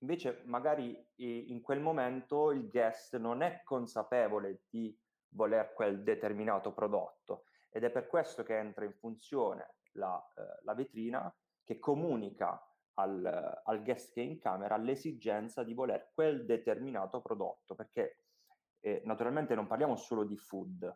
Invece 0.02 0.42
magari 0.44 0.96
in 1.16 1.60
quel 1.60 1.80
momento 1.80 2.52
il 2.52 2.68
guest 2.68 3.16
non 3.16 3.42
è 3.42 3.62
consapevole 3.64 4.62
di 4.68 4.96
voler 5.30 5.72
quel 5.72 6.04
determinato 6.04 6.72
prodotto 6.72 7.46
ed 7.70 7.82
è 7.82 7.90
per 7.90 8.06
questo 8.06 8.44
che 8.44 8.56
entra 8.56 8.84
in 8.84 8.94
funzione 8.94 9.78
la, 9.94 10.24
eh, 10.36 10.62
la 10.62 10.74
vetrina 10.74 11.34
che 11.64 11.80
comunica 11.80 12.64
al, 12.98 13.60
al, 13.64 13.82
guest 13.82 14.12
che 14.12 14.22
è 14.22 14.24
in 14.24 14.38
camera 14.38 14.76
l'esigenza 14.76 15.62
di 15.62 15.74
voler 15.74 16.10
quel 16.14 16.44
determinato 16.44 17.20
prodotto, 17.20 17.74
perché 17.74 18.20
eh, 18.80 19.02
naturalmente 19.04 19.54
non 19.54 19.66
parliamo 19.66 19.96
solo 19.96 20.24
di 20.24 20.36
food, 20.36 20.94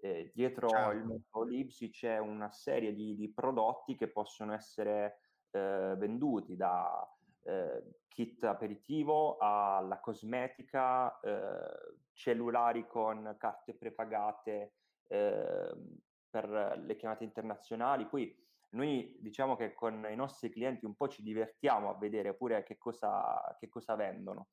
eh, 0.00 0.30
dietro 0.34 0.68
certo. 0.68 0.90
il 0.90 1.04
mondo 1.04 1.42
Lipsi 1.44 1.90
c'è 1.90 2.18
una 2.18 2.50
serie 2.50 2.92
di, 2.92 3.14
di, 3.16 3.32
prodotti 3.32 3.96
che 3.96 4.08
possono 4.08 4.52
essere 4.52 5.20
eh, 5.50 5.94
venduti 5.96 6.56
da 6.56 7.08
eh, 7.44 8.00
kit 8.08 8.44
aperitivo 8.44 9.38
alla 9.38 10.00
cosmetica, 10.00 11.18
eh, 11.20 11.94
cellulari 12.12 12.86
con 12.86 13.34
carte 13.38 13.74
prepagate 13.74 14.74
ehm, 15.08 15.98
per 16.28 16.78
le 16.84 16.96
chiamate 16.96 17.24
internazionali. 17.24 18.06
Poi 18.06 18.43
noi 18.74 19.16
diciamo 19.20 19.56
che 19.56 19.72
con 19.74 20.06
i 20.10 20.16
nostri 20.16 20.50
clienti 20.50 20.84
un 20.84 20.94
po' 20.94 21.08
ci 21.08 21.22
divertiamo 21.22 21.90
a 21.90 21.98
vedere 21.98 22.34
pure 22.34 22.62
che 22.62 22.76
cosa, 22.76 23.56
che 23.58 23.68
cosa 23.68 23.94
vendono. 23.94 24.48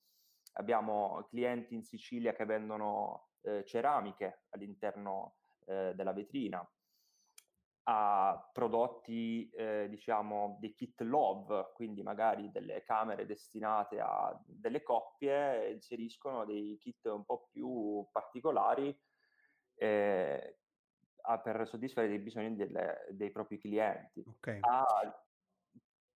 Abbiamo 0.53 1.25
clienti 1.29 1.75
in 1.75 1.83
Sicilia 1.83 2.33
che 2.33 2.45
vendono 2.45 3.29
eh, 3.41 3.63
ceramiche 3.65 4.45
all'interno 4.49 5.35
eh, 5.65 5.93
della 5.95 6.13
vetrina, 6.13 6.65
a 7.83 8.49
prodotti, 8.53 9.49
eh, 9.49 9.87
diciamo, 9.89 10.57
dei 10.59 10.73
kit 10.73 11.01
love, 11.01 11.71
quindi 11.73 12.03
magari 12.03 12.51
delle 12.51 12.83
camere 12.83 13.25
destinate 13.25 13.99
a 13.99 14.39
delle 14.45 14.83
coppie, 14.83 15.71
inseriscono 15.71 16.45
dei 16.45 16.77
kit 16.79 17.05
un 17.05 17.25
po' 17.25 17.47
più 17.51 18.07
particolari 18.11 18.95
eh, 19.81 20.60
per 21.43 21.67
soddisfare 21.67 22.07
dei 22.07 22.19
bisogni 22.19 22.55
delle, 22.55 23.07
dei 23.11 23.31
propri 23.31 23.59
clienti. 23.59 24.23
Okay. 24.25 24.59
Ah, 24.61 25.25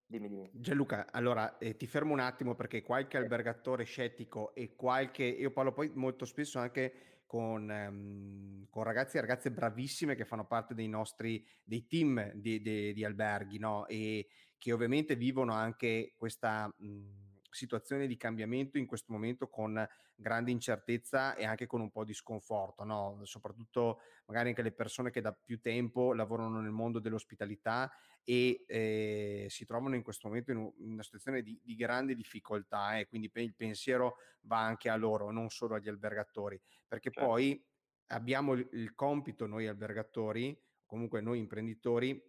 dimmi, 0.05 0.29
dimmi. 0.29 0.50
Gianluca, 0.53 1.07
allora 1.12 1.57
eh, 1.57 1.75
ti 1.75 1.88
fermo 1.88 2.13
un 2.13 2.19
attimo 2.19 2.55
perché 2.55 2.81
qualche 2.81 3.17
albergatore 3.17 3.83
scettico 3.83 4.53
e 4.53 4.75
qualche, 4.75 5.24
io 5.24 5.51
parlo 5.51 5.74
poi 5.74 5.91
molto 5.93 6.25
spesso 6.25 6.59
anche 6.59 7.24
con, 7.25 7.69
ehm, 7.69 8.67
con, 8.69 8.83
ragazzi 8.83 9.17
e 9.17 9.21
ragazze 9.21 9.51
bravissime 9.51 10.15
che 10.15 10.25
fanno 10.25 10.45
parte 10.45 10.74
dei 10.74 10.88
nostri 10.88 11.45
dei 11.63 11.88
team 11.88 12.31
di, 12.33 12.62
di, 12.62 12.93
di 12.93 13.03
alberghi 13.03 13.57
no? 13.57 13.88
e 13.88 14.27
che 14.57 14.71
ovviamente 14.71 15.15
vivono 15.15 15.53
anche 15.53 16.13
questa 16.15 16.71
mh, 16.77 17.25
situazione 17.55 18.05
di 18.05 18.17
cambiamento 18.17 18.77
in 18.77 18.85
questo 18.85 19.12
momento 19.12 19.47
con 19.47 19.88
grande 20.15 20.51
incertezza 20.51 21.35
e 21.35 21.45
anche 21.45 21.65
con 21.65 21.81
un 21.81 21.89
po' 21.89 22.03
di 22.03 22.13
sconforto, 22.13 22.83
no? 22.83 23.19
soprattutto 23.24 24.00
magari 24.27 24.50
anche 24.50 24.62
le 24.62 24.71
persone 24.71 25.09
che 25.09 25.21
da 25.21 25.33
più 25.33 25.59
tempo 25.59 26.13
lavorano 26.13 26.62
nel 26.62 26.71
mondo 26.71 27.00
dell'ospitalità 27.00 27.91
e 28.24 28.63
eh, 28.67 29.47
si 29.50 29.65
trovano 29.65 29.95
in 29.95 30.03
questo 30.03 30.27
momento 30.27 30.51
in, 30.51 30.71
una 30.77 31.03
situazione 31.03 31.41
di, 31.41 31.59
di 31.63 31.75
grande 31.75 32.15
difficoltà 32.15 32.97
e 32.97 33.01
eh? 33.01 33.07
quindi 33.07 33.29
il 33.33 33.55
pensiero 33.55 34.17
va 34.41 34.59
anche 34.59 34.89
a 34.89 34.95
loro, 34.95 35.31
non 35.31 35.50
solo 35.50 35.75
agli 35.75 35.89
albergatori, 35.89 36.59
perché 36.88 37.12
certo. 37.12 37.29
poi 37.29 37.63
abbiamo 38.07 38.53
il, 38.53 38.93
compito 38.95 39.45
noi 39.45 39.67
albergatori, 39.67 40.59
comunque 40.85 41.21
noi 41.21 41.39
imprenditori, 41.39 42.21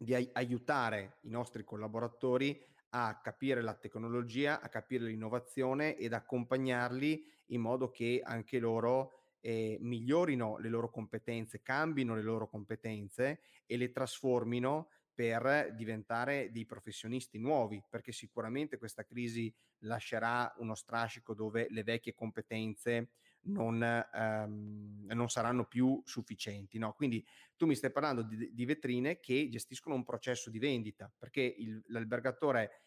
di 0.00 0.14
ai- 0.14 0.30
aiutare 0.32 1.18
i 1.22 1.30
nostri 1.30 1.64
collaboratori 1.64 2.64
a 2.90 3.20
capire 3.22 3.62
la 3.62 3.74
tecnologia, 3.74 4.60
a 4.60 4.68
capire 4.68 5.04
l'innovazione 5.04 5.96
ed 5.96 6.12
accompagnarli 6.12 7.24
in 7.46 7.60
modo 7.60 7.90
che 7.90 8.20
anche 8.24 8.58
loro 8.58 9.12
eh, 9.40 9.78
migliorino 9.80 10.58
le 10.58 10.68
loro 10.68 10.90
competenze, 10.90 11.62
cambino 11.62 12.14
le 12.14 12.22
loro 12.22 12.48
competenze 12.48 13.40
e 13.66 13.76
le 13.76 13.90
trasformino 13.90 14.88
per 15.12 15.74
diventare 15.74 16.50
dei 16.52 16.64
professionisti 16.64 17.38
nuovi, 17.38 17.82
perché 17.88 18.12
sicuramente 18.12 18.78
questa 18.78 19.04
crisi 19.04 19.52
lascerà 19.78 20.54
uno 20.58 20.76
strascico 20.76 21.34
dove 21.34 21.66
le 21.70 21.82
vecchie 21.82 22.14
competenze 22.14 23.08
non, 23.48 23.82
ehm, 23.82 25.06
non 25.08 25.28
saranno 25.28 25.66
più 25.66 26.00
sufficienti. 26.04 26.78
No? 26.78 26.92
Quindi 26.92 27.24
tu 27.56 27.66
mi 27.66 27.74
stai 27.74 27.90
parlando 27.90 28.22
di, 28.22 28.52
di, 28.52 28.64
vetrine 28.64 29.20
che 29.20 29.48
gestiscono 29.48 29.94
un 29.94 30.04
processo 30.04 30.50
di 30.50 30.58
vendita, 30.58 31.10
perché 31.16 31.42
il, 31.42 31.82
l'albergatore 31.88 32.82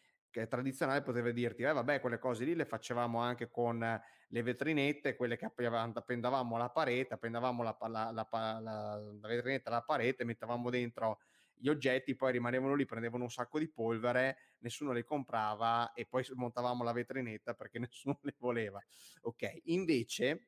tradizionale 0.48 1.02
poteva 1.02 1.30
dirti, 1.32 1.64
eh, 1.64 1.74
vabbè, 1.74 2.00
quelle 2.00 2.18
cose 2.18 2.46
lì 2.46 2.56
le 2.56 2.66
facevamo 2.66 3.20
anche 3.20 3.50
con 3.50 3.80
le 3.80 4.42
vetrinette, 4.42 5.18
quelle 5.18 5.36
che 5.36 5.46
appendavamo 5.46 6.56
alla 6.56 6.70
parete, 6.70 7.14
appendavamo 7.14 7.64
la, 7.64 7.78
la, 7.82 8.12
la, 8.12 8.62
la 8.62 9.28
vetrinetta 9.28 9.70
alla 9.70 9.82
parete, 9.82 10.24
mettevamo 10.24 10.70
dentro 10.70 11.20
gli 11.62 11.70
oggetti 11.70 12.16
poi 12.16 12.32
rimanevano 12.32 12.74
lì, 12.74 12.86
prendevano 12.86 13.24
un 13.24 13.30
sacco 13.30 13.60
di 13.60 13.70
polvere, 13.70 14.56
nessuno 14.60 14.92
le 14.92 15.04
comprava 15.04 15.94
e 15.94 16.08
poi 16.08 16.26
montavamo 16.34 16.84
la 16.84 16.92
vetrinetta 16.92 17.54
perché 17.54 17.78
nessuno 17.80 18.18
le 18.24 18.36
voleva. 18.40 18.82
Ok, 19.22 19.62
invece 19.66 20.48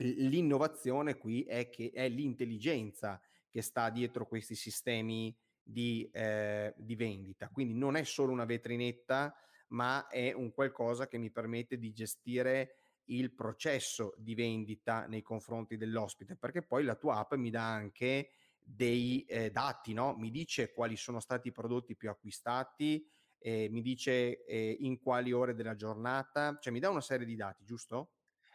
l'innovazione 0.00 1.16
qui 1.16 1.42
è 1.44 1.68
che 1.68 1.90
è 1.92 2.08
l'intelligenza 2.08 3.20
che 3.48 3.62
sta 3.62 3.90
dietro 3.90 4.26
questi 4.26 4.54
sistemi 4.54 5.36
di, 5.62 6.08
eh, 6.12 6.74
di 6.76 6.96
vendita. 6.96 7.48
Quindi 7.48 7.74
non 7.74 7.96
è 7.96 8.04
solo 8.04 8.32
una 8.32 8.44
vetrinetta, 8.44 9.34
ma 9.68 10.08
è 10.08 10.32
un 10.32 10.52
qualcosa 10.52 11.06
che 11.06 11.18
mi 11.18 11.30
permette 11.30 11.78
di 11.78 11.92
gestire 11.92 12.76
il 13.10 13.32
processo 13.32 14.14
di 14.16 14.34
vendita 14.34 15.06
nei 15.06 15.22
confronti 15.22 15.76
dell'ospite, 15.76 16.36
perché 16.36 16.62
poi 16.62 16.84
la 16.84 16.94
tua 16.94 17.16
app 17.16 17.34
mi 17.34 17.50
dà 17.50 17.66
anche 17.66 18.30
dei 18.58 19.24
eh, 19.24 19.50
dati, 19.50 19.92
no? 19.92 20.14
mi 20.16 20.30
dice 20.30 20.72
quali 20.72 20.96
sono 20.96 21.18
stati 21.18 21.48
i 21.48 21.52
prodotti 21.52 21.96
più 21.96 22.08
acquistati, 22.08 23.04
eh, 23.38 23.68
mi 23.70 23.82
dice 23.82 24.44
eh, 24.44 24.76
in 24.80 25.00
quali 25.00 25.32
ore 25.32 25.54
della 25.54 25.74
giornata, 25.74 26.56
cioè 26.60 26.72
mi 26.72 26.78
dà 26.78 26.88
una 26.88 27.00
serie 27.00 27.26
di 27.26 27.34
dati, 27.34 27.64
giusto? 27.64 28.12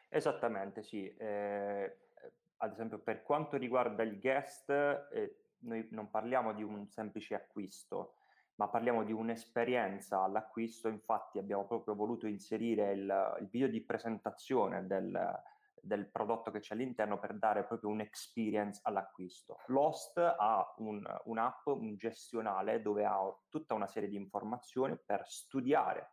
Esattamente, 0.10 0.84
sì. 0.84 1.14
Eh, 1.16 1.98
ad 2.58 2.72
esempio, 2.72 3.00
per 3.00 3.24
quanto 3.24 3.58
riguarda 3.58 4.04
il 4.04 4.20
guest, 4.20 4.70
eh, 4.70 5.38
noi 5.60 5.88
non 5.92 6.10
parliamo 6.10 6.54
di 6.54 6.64
un 6.64 6.88
semplice 6.88 7.36
acquisto, 7.36 8.16
ma 8.56 8.70
parliamo 8.70 9.04
di 9.04 9.12
un'esperienza 9.12 10.22
all'acquisto. 10.22 10.88
Infatti, 10.88 11.38
abbiamo 11.38 11.66
proprio 11.66 11.96
voluto 11.96 12.28
inserire 12.28 12.94
il, 12.94 13.38
il 13.40 13.48
video 13.50 13.68
di 13.68 13.82
presentazione 13.82 14.86
del, 14.88 15.42
del 15.82 16.08
prodotto 16.08 16.52
che 16.52 16.60
c'è 16.60 16.74
all'interno 16.74 17.20
per 17.20 17.34
dare 17.36 17.64
proprio 17.64 17.90
un'experience 17.90 18.82
all'acquisto. 18.84 19.60
Lost 19.68 20.18
ha 20.18 20.74
un, 20.78 21.04
un'app, 21.26 21.66
un 21.68 21.96
gestionale 21.96 22.82
dove 22.82 23.06
ha 23.06 23.20
tutta 23.50 23.74
una 23.74 23.88
serie 23.88 24.10
di 24.10 24.16
informazioni 24.16 24.98
per 24.98 25.28
studiare 25.28 26.12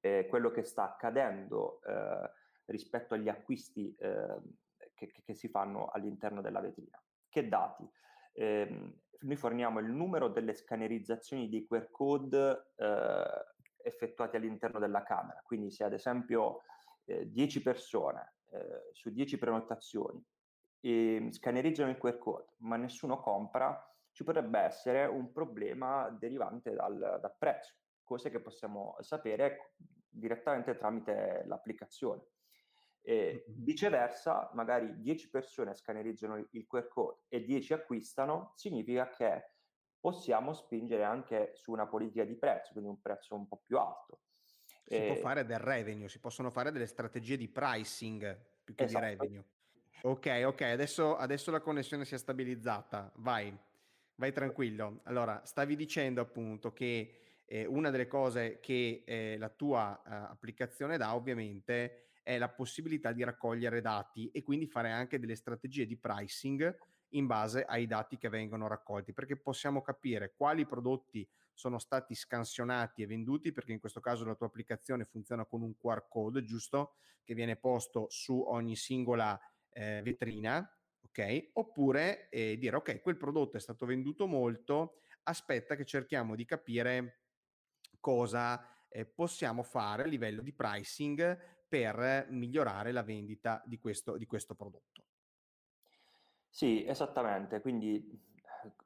eh, 0.00 0.26
quello 0.28 0.50
che 0.50 0.62
sta 0.62 0.84
accadendo 0.84 1.80
eh, 1.82 2.30
rispetto 2.68 3.14
agli 3.14 3.28
acquisti 3.28 3.94
eh, 3.98 4.40
che, 4.94 5.12
che, 5.24 5.34
si 5.34 5.48
fanno 5.48 5.86
all'interno 5.86 6.40
della 6.40 6.60
vetrina. 6.60 7.00
Che 7.28 7.48
dati? 7.48 7.88
Eh, 8.32 8.94
noi 9.20 9.36
forniamo 9.36 9.80
il 9.80 9.90
numero 9.90 10.28
delle 10.28 10.54
scannerizzazioni 10.54 11.48
dei 11.48 11.66
QR 11.66 11.90
code 11.90 12.72
eh, 12.76 13.44
effettuati 13.82 14.36
all'interno 14.36 14.78
della 14.78 15.02
camera, 15.02 15.40
quindi 15.42 15.70
se 15.70 15.84
ad 15.84 15.92
esempio 15.92 16.62
10 17.04 17.58
eh, 17.58 17.62
persone 17.62 18.34
eh, 18.50 18.90
su 18.92 19.10
10 19.10 19.38
prenotazioni 19.38 20.22
e 20.80 21.28
scannerizzano 21.30 21.90
il 21.90 21.98
QR 21.98 22.18
code, 22.18 22.52
ma 22.58 22.76
nessuno 22.76 23.20
compra, 23.20 23.82
ci 24.12 24.24
potrebbe 24.24 24.60
essere 24.60 25.06
un 25.06 25.32
problema 25.32 26.08
derivante 26.10 26.74
dal, 26.74 27.18
dal 27.20 27.34
prezzo, 27.36 27.74
cose 28.04 28.30
che 28.30 28.40
possiamo 28.40 28.96
sapere 29.00 29.74
direttamente 30.08 30.76
tramite 30.76 31.44
l'applicazione. 31.46 32.22
E 33.08 33.44
viceversa, 33.46 34.50
magari 34.52 35.00
10 35.00 35.30
persone 35.30 35.74
scannerizzano 35.74 36.46
il 36.50 36.66
QR 36.66 36.88
code 36.88 37.20
e 37.28 37.42
10 37.42 37.72
acquistano, 37.72 38.52
significa 38.54 39.08
che 39.08 39.52
possiamo 39.98 40.52
spingere 40.52 41.04
anche 41.04 41.52
su 41.54 41.72
una 41.72 41.86
politica 41.86 42.24
di 42.24 42.36
prezzo, 42.36 42.72
quindi 42.72 42.90
un 42.90 43.00
prezzo 43.00 43.34
un 43.34 43.48
po' 43.48 43.62
più 43.64 43.78
alto. 43.78 44.20
Si 44.84 44.94
e... 44.94 45.06
può 45.06 45.14
fare 45.14 45.46
del 45.46 45.58
revenue, 45.58 46.10
si 46.10 46.20
possono 46.20 46.50
fare 46.50 46.70
delle 46.70 46.84
strategie 46.84 47.38
di 47.38 47.48
pricing 47.48 48.38
più 48.62 48.74
che 48.74 48.84
esatto. 48.84 49.02
di 49.02 49.10
revenue. 49.10 49.44
Ok, 50.02 50.42
ok, 50.44 50.60
adesso, 50.60 51.16
adesso 51.16 51.50
la 51.50 51.60
connessione 51.60 52.04
si 52.04 52.14
è 52.14 52.18
stabilizzata, 52.18 53.10
vai, 53.16 53.56
vai 54.16 54.32
tranquillo. 54.32 55.00
Allora, 55.04 55.40
stavi 55.46 55.76
dicendo 55.76 56.20
appunto 56.20 56.74
che 56.74 57.42
eh, 57.46 57.64
una 57.64 57.88
delle 57.88 58.06
cose 58.06 58.60
che 58.60 59.02
eh, 59.06 59.38
la 59.38 59.48
tua 59.48 59.98
eh, 60.04 60.10
applicazione 60.12 60.98
dà 60.98 61.14
ovviamente 61.14 62.02
è 62.28 62.36
la 62.36 62.50
possibilità 62.50 63.12
di 63.12 63.24
raccogliere 63.24 63.80
dati 63.80 64.30
e 64.30 64.42
quindi 64.42 64.66
fare 64.66 64.90
anche 64.90 65.18
delle 65.18 65.34
strategie 65.34 65.86
di 65.86 65.96
pricing 65.96 66.76
in 67.12 67.24
base 67.24 67.64
ai 67.64 67.86
dati 67.86 68.18
che 68.18 68.28
vengono 68.28 68.68
raccolti, 68.68 69.14
perché 69.14 69.38
possiamo 69.38 69.80
capire 69.80 70.34
quali 70.36 70.66
prodotti 70.66 71.26
sono 71.54 71.78
stati 71.78 72.14
scansionati 72.14 73.00
e 73.00 73.06
venduti, 73.06 73.50
perché 73.50 73.72
in 73.72 73.80
questo 73.80 74.00
caso 74.00 74.26
la 74.26 74.34
tua 74.34 74.48
applicazione 74.48 75.06
funziona 75.06 75.46
con 75.46 75.62
un 75.62 75.74
QR 75.78 76.06
code, 76.06 76.44
giusto? 76.44 76.96
Che 77.24 77.32
viene 77.32 77.56
posto 77.56 78.08
su 78.10 78.38
ogni 78.46 78.76
singola 78.76 79.40
eh, 79.70 80.02
vetrina, 80.02 80.70
ok? 81.00 81.52
Oppure 81.54 82.28
eh, 82.28 82.58
dire, 82.58 82.76
ok, 82.76 83.00
quel 83.00 83.16
prodotto 83.16 83.56
è 83.56 83.60
stato 83.60 83.86
venduto 83.86 84.26
molto, 84.26 84.98
aspetta 85.22 85.76
che 85.76 85.86
cerchiamo 85.86 86.34
di 86.34 86.44
capire 86.44 87.20
cosa 88.00 88.62
eh, 88.90 89.06
possiamo 89.06 89.62
fare 89.62 90.02
a 90.02 90.06
livello 90.06 90.42
di 90.42 90.52
pricing 90.52 91.56
per 91.68 92.26
migliorare 92.30 92.92
la 92.92 93.02
vendita 93.02 93.62
di 93.66 93.78
questo, 93.78 94.16
di 94.16 94.26
questo 94.26 94.54
prodotto. 94.54 95.04
Sì, 96.48 96.84
esattamente. 96.86 97.60
Quindi 97.60 98.26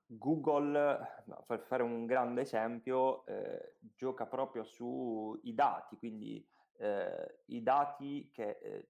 Google, 0.06 1.24
per 1.46 1.60
fare 1.60 1.82
un 1.82 2.06
grande 2.06 2.42
esempio, 2.42 3.24
eh, 3.26 3.76
gioca 3.94 4.26
proprio 4.26 4.64
sui 4.64 5.54
dati, 5.54 5.96
quindi 5.96 6.46
eh, 6.78 7.42
i 7.46 7.62
dati 7.62 8.28
che 8.32 8.58
eh, 8.62 8.88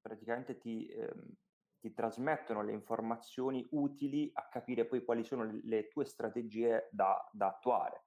praticamente 0.00 0.58
ti, 0.58 0.86
ehm, 0.88 1.34
ti, 1.78 1.94
trasmettono 1.94 2.62
le 2.62 2.72
informazioni 2.72 3.66
utili 3.70 4.30
a 4.34 4.48
capire 4.48 4.84
poi 4.84 5.04
quali 5.04 5.24
sono 5.24 5.44
le, 5.44 5.60
le 5.62 5.88
tue 5.88 6.04
strategie 6.04 6.88
da, 6.90 7.26
da 7.32 7.48
attuare. 7.48 8.02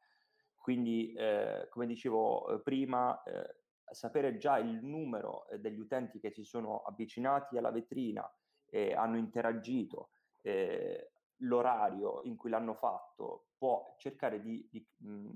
Quindi, 0.55 1.13
eh, 1.13 1.67
come 1.69 1.87
dicevo 1.87 2.49
eh, 2.49 2.61
prima, 2.61 3.21
eh, 3.23 3.62
sapere 3.93 4.37
già 4.37 4.57
il 4.57 4.83
numero 4.83 5.45
degli 5.59 5.79
utenti 5.79 6.19
che 6.19 6.31
si 6.31 6.43
sono 6.43 6.81
avvicinati 6.81 7.57
alla 7.57 7.71
vetrina 7.71 8.29
e 8.65 8.93
hanno 8.93 9.17
interagito, 9.17 10.09
eh, 10.41 11.11
l'orario 11.43 12.21
in 12.23 12.35
cui 12.35 12.49
l'hanno 12.49 12.73
fatto, 12.73 13.47
può 13.57 13.95
cercare 13.97 14.41
di, 14.41 14.67
di, 14.69 14.85
mh, 14.97 15.35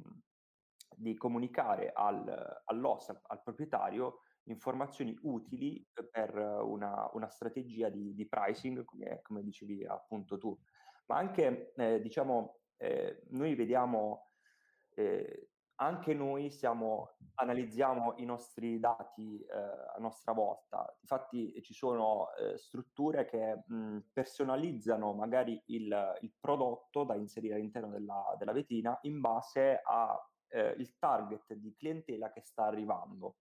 di 0.96 1.15
comunicare 1.15 1.91
al, 1.93 2.62
all'OS, 2.65 3.10
al, 3.10 3.22
al, 3.28 3.43
proprietario, 3.43 4.22
informazioni 4.43 5.17
utili 5.24 5.86
per 6.10 6.36
una, 6.36 7.10
una 7.13 7.30
strategia 7.30 7.89
di, 7.89 8.13
di 8.13 8.28
pricing, 8.28 8.84
come, 8.86 9.22
come, 9.22 9.43
dicevi 9.43 9.86
appunto 9.86 10.38
tu. 10.38 10.58
Ma 11.08 11.17
anche, 11.17 11.74
eh, 11.76 12.02
diciamo, 12.02 12.60
eh, 12.78 13.24
noi 13.30 13.56
vediamo 13.56 14.32
eh, 14.96 15.50
anche 15.80 16.13
noi 16.13 16.50
siamo, 16.50 17.18
analizziamo 17.36 18.16
i 18.18 18.26
nostri 18.26 18.80
dati 18.80 19.40
eh, 19.42 19.56
a 19.96 19.98
nostra 20.00 20.34
volta. 20.34 20.86
Infatti 21.02 21.62
ci 21.62 21.74
sono 21.74 22.34
eh, 22.36 22.58
strutture 22.58 23.26
che 23.26 23.63
mh, 23.66 24.00
personalizzano 24.12 25.13
magari 25.13 25.62
il, 25.68 26.18
il, 26.22 26.34
prodotto 26.40 27.04
da 27.04 27.16
inserire 27.16 27.56
all'interno 27.56 27.90
della, 27.90 28.36
della 28.38 28.54
vetrina 28.54 28.98
in 29.02 29.20
base 29.20 29.82
al 29.84 30.18
eh, 30.48 30.96
target 30.98 31.54
di 31.54 31.76
clientela 31.76 32.32
che 32.32 32.42
sta 32.42 32.66
arrivando. 32.66 33.38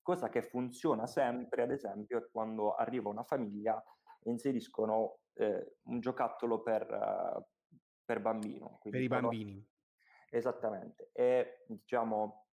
Cosa 0.00 0.28
che 0.28 0.42
funziona 0.42 1.06
sempre, 1.06 1.62
ad 1.62 1.72
esempio, 1.72 2.28
quando 2.30 2.74
arriva 2.74 3.08
una 3.08 3.24
famiglia 3.24 3.82
e 4.22 4.30
inseriscono 4.30 5.18
eh, 5.34 5.76
un 5.84 6.00
giocattolo 6.00 6.62
per, 6.62 6.82
uh, 6.82 7.44
per 8.04 8.20
bambino. 8.20 8.78
Per 8.82 9.00
i 9.00 9.08
bambini 9.08 9.68
Esattamente, 10.32 11.10
è 11.12 11.64
diciamo, 11.66 12.46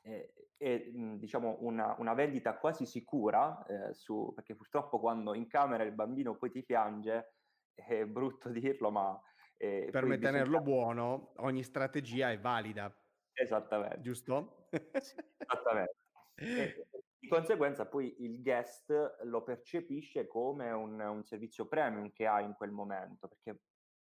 è, 0.00 0.32
è, 0.56 0.90
diciamo 0.92 1.56
una, 1.60 1.96
una, 1.98 2.14
vendita 2.14 2.56
quasi 2.56 2.86
sicura, 2.86 3.64
eh, 3.66 3.92
su, 3.94 4.32
perché 4.32 4.54
purtroppo 4.54 5.00
quando 5.00 5.34
in 5.34 5.48
camera 5.48 5.82
il 5.82 5.92
bambino 5.92 6.36
poi 6.36 6.52
ti 6.52 6.62
piange, 6.62 7.34
è 7.74 8.04
brutto 8.04 8.48
dirlo, 8.50 8.90
ma... 8.90 9.20
Eh, 9.56 9.88
per 9.90 10.04
tenerlo 10.04 10.58
bisogna... 10.58 10.60
buono, 10.60 11.32
ogni 11.38 11.64
strategia 11.64 12.30
è 12.30 12.38
valida. 12.38 12.94
Esattamente. 13.32 14.00
Giusto? 14.00 14.68
Esattamente. 14.70 15.96
E, 16.42 16.86
di 17.18 17.28
conseguenza 17.28 17.84
poi 17.84 18.14
il 18.22 18.40
guest 18.40 19.18
lo 19.24 19.42
percepisce 19.42 20.26
come 20.26 20.70
un, 20.70 20.98
un 20.98 21.22
servizio 21.22 21.66
premium 21.66 22.10
che 22.12 22.26
ha 22.26 22.40
in 22.40 22.54
quel 22.54 22.70
momento, 22.70 23.28
perché 23.28 23.60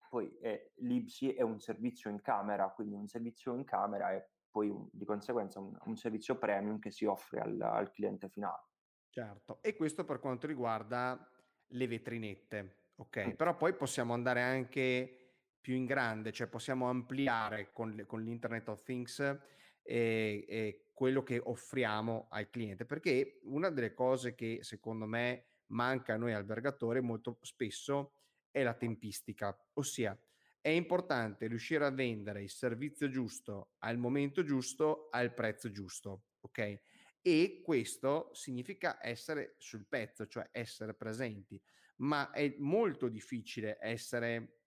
poi 0.09 0.35
eh, 0.39 0.71
l'IBSI 0.77 1.33
è 1.33 1.41
un 1.41 1.59
servizio 1.59 2.09
in 2.09 2.21
camera, 2.21 2.69
quindi 2.69 2.95
un 2.95 3.07
servizio 3.07 3.53
in 3.53 3.63
camera 3.63 4.11
è 4.11 4.25
poi 4.49 4.69
un, 4.69 4.87
di 4.91 5.05
conseguenza 5.05 5.59
un, 5.59 5.77
un, 5.85 5.95
servizio 5.95 6.37
premium 6.37 6.79
che 6.79 6.91
si 6.91 7.05
offre 7.05 7.39
al, 7.39 7.61
al 7.61 7.91
cliente 7.91 8.29
finale. 8.29 8.63
Certo, 9.09 9.59
e 9.61 9.75
questo 9.75 10.03
per 10.03 10.19
quanto 10.19 10.47
riguarda 10.47 11.31
le 11.67 11.87
vetrinette, 11.87 12.91
ok? 12.95 13.27
Mm. 13.27 13.31
Però 13.31 13.55
poi 13.55 13.73
possiamo 13.73 14.13
andare 14.13 14.41
anche 14.41 15.17
più 15.59 15.75
in 15.75 15.85
grande, 15.85 16.31
cioè 16.31 16.47
possiamo 16.47 16.87
ampliare 16.87 17.71
con, 17.71 17.91
le, 17.91 18.05
con 18.05 18.21
l'Internet 18.21 18.69
of 18.69 18.83
Things 18.83 19.19
e, 19.19 20.45
e 20.47 20.89
quello 20.93 21.23
che 21.23 21.39
offriamo 21.43 22.27
al 22.29 22.49
cliente, 22.49 22.85
perché 22.85 23.39
una 23.43 23.69
delle 23.69 23.93
cose 23.93 24.33
che 24.33 24.59
secondo 24.61 25.05
me 25.05 25.47
manca 25.67 26.13
a 26.13 26.17
noi 26.17 26.33
albergatori 26.33 27.01
molto 27.01 27.37
spesso 27.41 28.16
è 28.57 28.63
la 28.63 28.73
tempistica, 28.73 29.55
ossia 29.73 30.19
è 30.59 30.69
importante 30.69 31.47
riuscire 31.47 31.85
a 31.85 31.91
vendere 31.91 32.41
il 32.41 32.49
servizio 32.49 33.07
giusto 33.07 33.73
al 33.79 33.97
momento 33.97 34.43
giusto 34.43 35.07
al 35.11 35.33
prezzo 35.33 35.69
giusto, 35.71 36.23
ok? 36.41 36.79
E 37.21 37.61
questo 37.63 38.31
significa 38.33 38.97
essere 39.01 39.55
sul 39.59 39.85
pezzo, 39.87 40.27
cioè 40.27 40.49
essere 40.51 40.93
presenti, 40.93 41.61
ma 41.97 42.31
è 42.31 42.55
molto 42.57 43.07
difficile 43.07 43.77
essere 43.79 44.61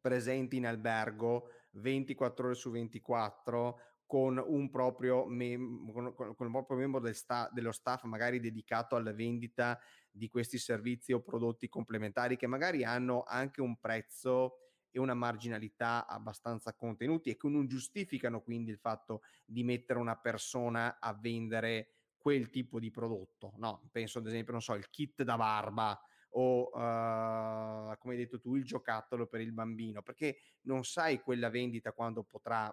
presenti 0.00 0.56
in 0.56 0.66
albergo 0.66 1.50
24 1.72 2.46
ore 2.46 2.54
su 2.54 2.70
24 2.70 3.93
con 4.14 4.40
un 4.46 4.70
proprio, 4.70 5.26
mem- 5.26 5.90
con, 5.90 6.14
con, 6.14 6.46
un 6.46 6.52
proprio 6.52 6.76
membro 6.76 7.00
del 7.00 7.16
sta- 7.16 7.50
dello 7.52 7.72
staff 7.72 8.04
magari 8.04 8.38
dedicato 8.38 8.94
alla 8.94 9.12
vendita 9.12 9.76
di 10.08 10.28
questi 10.28 10.56
servizi 10.56 11.12
o 11.12 11.20
prodotti 11.20 11.68
complementari 11.68 12.36
che 12.36 12.46
magari 12.46 12.84
hanno 12.84 13.24
anche 13.26 13.60
un 13.60 13.76
prezzo 13.80 14.58
e 14.92 15.00
una 15.00 15.14
marginalità 15.14 16.06
abbastanza 16.06 16.74
contenuti 16.74 17.30
e 17.30 17.36
che 17.36 17.48
non 17.48 17.66
giustificano 17.66 18.40
quindi 18.40 18.70
il 18.70 18.78
fatto 18.78 19.22
di 19.44 19.64
mettere 19.64 19.98
una 19.98 20.16
persona 20.16 21.00
a 21.00 21.12
vendere 21.12 21.88
quel 22.16 22.50
tipo 22.50 22.78
di 22.78 22.92
prodotto. 22.92 23.54
No, 23.56 23.88
penso 23.90 24.20
ad 24.20 24.28
esempio, 24.28 24.52
non 24.52 24.62
so, 24.62 24.74
il 24.74 24.88
kit 24.90 25.24
da 25.24 25.36
barba 25.36 26.00
o 26.36 26.68
uh, 26.68 27.98
come 27.98 28.14
hai 28.14 28.16
detto 28.16 28.38
tu 28.38 28.54
il 28.54 28.64
giocattolo 28.64 29.26
per 29.26 29.40
il 29.40 29.50
bambino, 29.50 30.02
perché 30.02 30.36
non 30.66 30.84
sai 30.84 31.20
quella 31.20 31.50
vendita 31.50 31.90
quando 31.90 32.22
potrà 32.22 32.72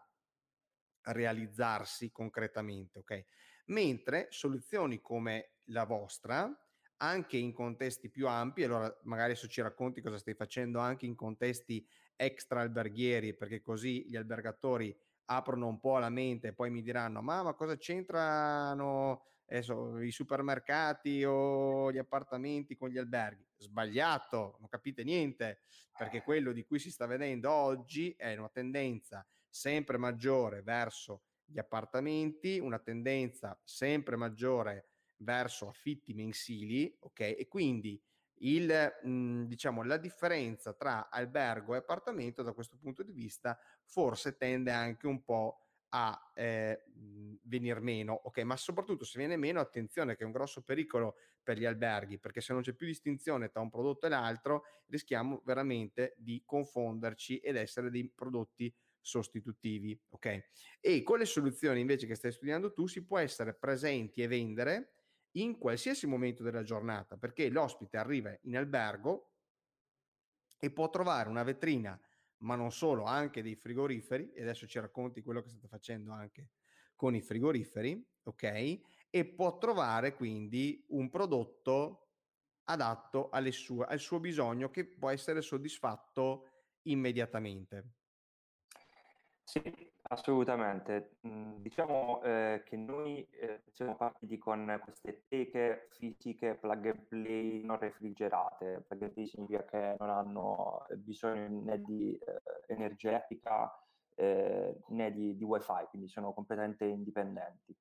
realizzarsi 1.04 2.12
concretamente, 2.12 3.00
ok? 3.00 3.26
Mentre 3.66 4.28
soluzioni 4.30 5.02
come 5.02 5.54
la 5.66 5.86
vostra 5.86 6.54
anche 7.02 7.38
in 7.38 7.54
contesti 7.54 8.10
più 8.10 8.28
ampi. 8.28 8.64
Allora, 8.64 8.96
magari 9.04 9.32
adesso 9.32 9.48
ci 9.48 9.62
racconti 9.62 10.02
cosa 10.02 10.18
stai 10.18 10.36
facendo 10.36 10.80
anche 10.80 11.06
in 11.06 11.16
contesti 11.16 11.86
extra 12.16 12.62
alberghieri, 12.62 13.36
perché 13.36 13.62
così 13.62 14.06
gli 14.08 14.16
albergatori 14.16 14.96
aprono 15.26 15.68
un 15.68 15.80
po' 15.80 15.98
la 15.98 16.10
mente 16.10 16.50
e 16.50 16.54
poi 16.54 16.70
mi 16.70 16.82
diranno: 16.82 17.22
ma, 17.22 17.42
ma 17.44 17.54
cosa 17.54 17.76
c'entrano 17.78 19.24
adesso, 19.46 20.00
i 20.00 20.12
supermercati 20.12 21.24
o 21.26 21.92
gli 21.92 21.98
appartamenti 21.98 22.76
con 22.76 22.90
gli 22.90 22.98
alberghi? 22.98 23.46
Sbagliato, 23.58 24.58
non 24.60 24.70
capite 24.70 25.04
niente, 25.04 25.62
perché 25.98 26.22
quello 26.22 26.52
di 26.52 26.64
cui 26.64 26.80
si 26.80 26.92
sta 26.92 27.06
vedendo 27.08 27.52
oggi 27.52 28.14
è 28.18 28.36
una 28.36 28.50
tendenza 28.50 29.26
sempre 29.52 29.98
maggiore 29.98 30.62
verso 30.64 31.24
gli 31.46 31.60
appartamenti, 31.60 32.60
una 32.60 32.80
tendenza 32.80 33.60
sempre 33.64 34.16
maggiore 34.16 34.88
verso 35.18 35.68
affitti 35.68 36.14
mensili, 36.14 36.96
ok? 37.02 37.20
E 37.20 37.48
quindi 37.48 38.02
il, 38.44 39.00
mh, 39.04 39.44
diciamo, 39.44 39.84
la 39.84 39.98
differenza 39.98 40.74
tra 40.74 41.10
albergo 41.10 41.76
e 41.76 41.78
appartamento 41.80 42.42
da 42.42 42.54
questo 42.54 42.78
punto 42.78 43.04
di 43.04 43.12
vista 43.12 43.58
forse 43.84 44.38
tende 44.38 44.72
anche 44.72 45.06
un 45.08 45.24
po' 45.24 45.58
a 45.94 46.32
eh, 46.34 46.86
venir 47.44 47.82
meno, 47.82 48.14
ok? 48.14 48.40
Ma 48.40 48.56
soprattutto 48.56 49.04
se 49.04 49.20
viene 49.20 49.36
meno, 49.36 49.60
attenzione 49.60 50.16
che 50.16 50.24
è 50.24 50.26
un 50.26 50.32
grosso 50.32 50.62
pericolo 50.64 51.16
per 51.44 51.58
gli 51.58 51.66
alberghi, 51.66 52.18
perché 52.18 52.40
se 52.40 52.54
non 52.54 52.62
c'è 52.62 52.74
più 52.74 52.88
distinzione 52.88 53.50
tra 53.50 53.62
un 53.62 53.70
prodotto 53.70 54.06
e 54.06 54.10
l'altro, 54.10 54.64
rischiamo 54.88 55.42
veramente 55.44 56.14
di 56.18 56.42
confonderci 56.46 57.40
ed 57.40 57.58
essere 57.58 57.90
dei 57.90 58.10
prodotti 58.10 58.74
sostitutivi, 59.02 60.00
ok? 60.10 60.50
E 60.80 61.04
con 61.04 61.18
le 61.20 61.26
soluzioni 61.26 61.80
invece 61.80 62.08
che 62.08 62.16
stai 62.16 62.32
studiando 62.32 62.72
tu 62.72 62.88
si 62.88 63.04
può 63.06 63.18
essere 63.18 63.54
presenti 63.54 64.22
e 64.22 64.28
vendere 64.28 64.94
in 65.32 65.58
qualsiasi 65.58 66.08
momento 66.08 66.44
della 66.44 66.64
giornata, 66.64 67.18
perché 67.18 67.50
l'ospite 67.50 67.98
arriva 67.98 68.38
in 68.44 68.58
albergo 68.58 69.34
e 70.60 70.72
può 70.72 70.90
trovare 70.90 71.30
una 71.30 71.44
vetrina, 71.44 72.00
ma 72.40 72.56
non 72.56 72.72
solo, 72.72 73.04
anche 73.04 73.42
dei 73.42 73.56
frigoriferi, 73.56 74.32
e 74.32 74.42
adesso 74.42 74.68
ci 74.68 74.80
racconti 74.80 75.22
quello 75.22 75.42
che 75.42 75.50
state 75.50 75.68
facendo 75.68 76.12
anche 76.12 76.50
con 76.96 77.16
i 77.16 77.22
frigoriferi, 77.22 78.04
ok? 78.24 78.80
E 79.10 79.26
può 79.26 79.58
trovare 79.58 80.14
quindi 80.14 80.86
un 80.90 81.10
prodotto 81.10 82.10
adatto 82.66 83.30
sue, 83.50 83.86
al 83.86 84.00
suo 84.00 84.20
bisogno 84.20 84.70
che 84.70 84.86
può 84.86 85.10
essere 85.10 85.42
soddisfatto 85.42 86.48
immediatamente. 86.84 88.01
Sì, 89.54 89.62
assolutamente. 90.04 91.18
Mhmm, 91.24 91.58
diciamo, 91.62 92.22
ehm, 92.22 92.64
che 92.64 92.78
noi, 92.78 93.28
ehm, 93.32 93.60
siamo 93.68 93.98
partiti 93.98 94.38
con 94.38 94.80
queste 94.82 95.26
teche 95.28 95.88
fisiche 95.90 96.58
plug 96.58 96.86
and 96.86 97.06
play 97.08 97.62
non 97.62 97.78
refrigerate. 97.78 98.86
Plug 98.88 99.02
and 99.04 99.12
play 99.14 99.26
significa 99.28 99.66
che 99.66 99.96
non 100.00 100.10
hanno 100.10 100.86
bisogno 101.00 101.50
né 101.64 101.84
di, 101.84 102.18
ehm, 102.18 102.38
energetica, 102.68 103.70
ehm, 104.16 104.74
né 104.88 105.12
di 105.12 105.36
di 105.36 105.44
wifi, 105.44 105.86
quindi 105.90 106.08
sono 106.08 106.32
completamente 106.34 106.86
indipendenti. 106.86 107.76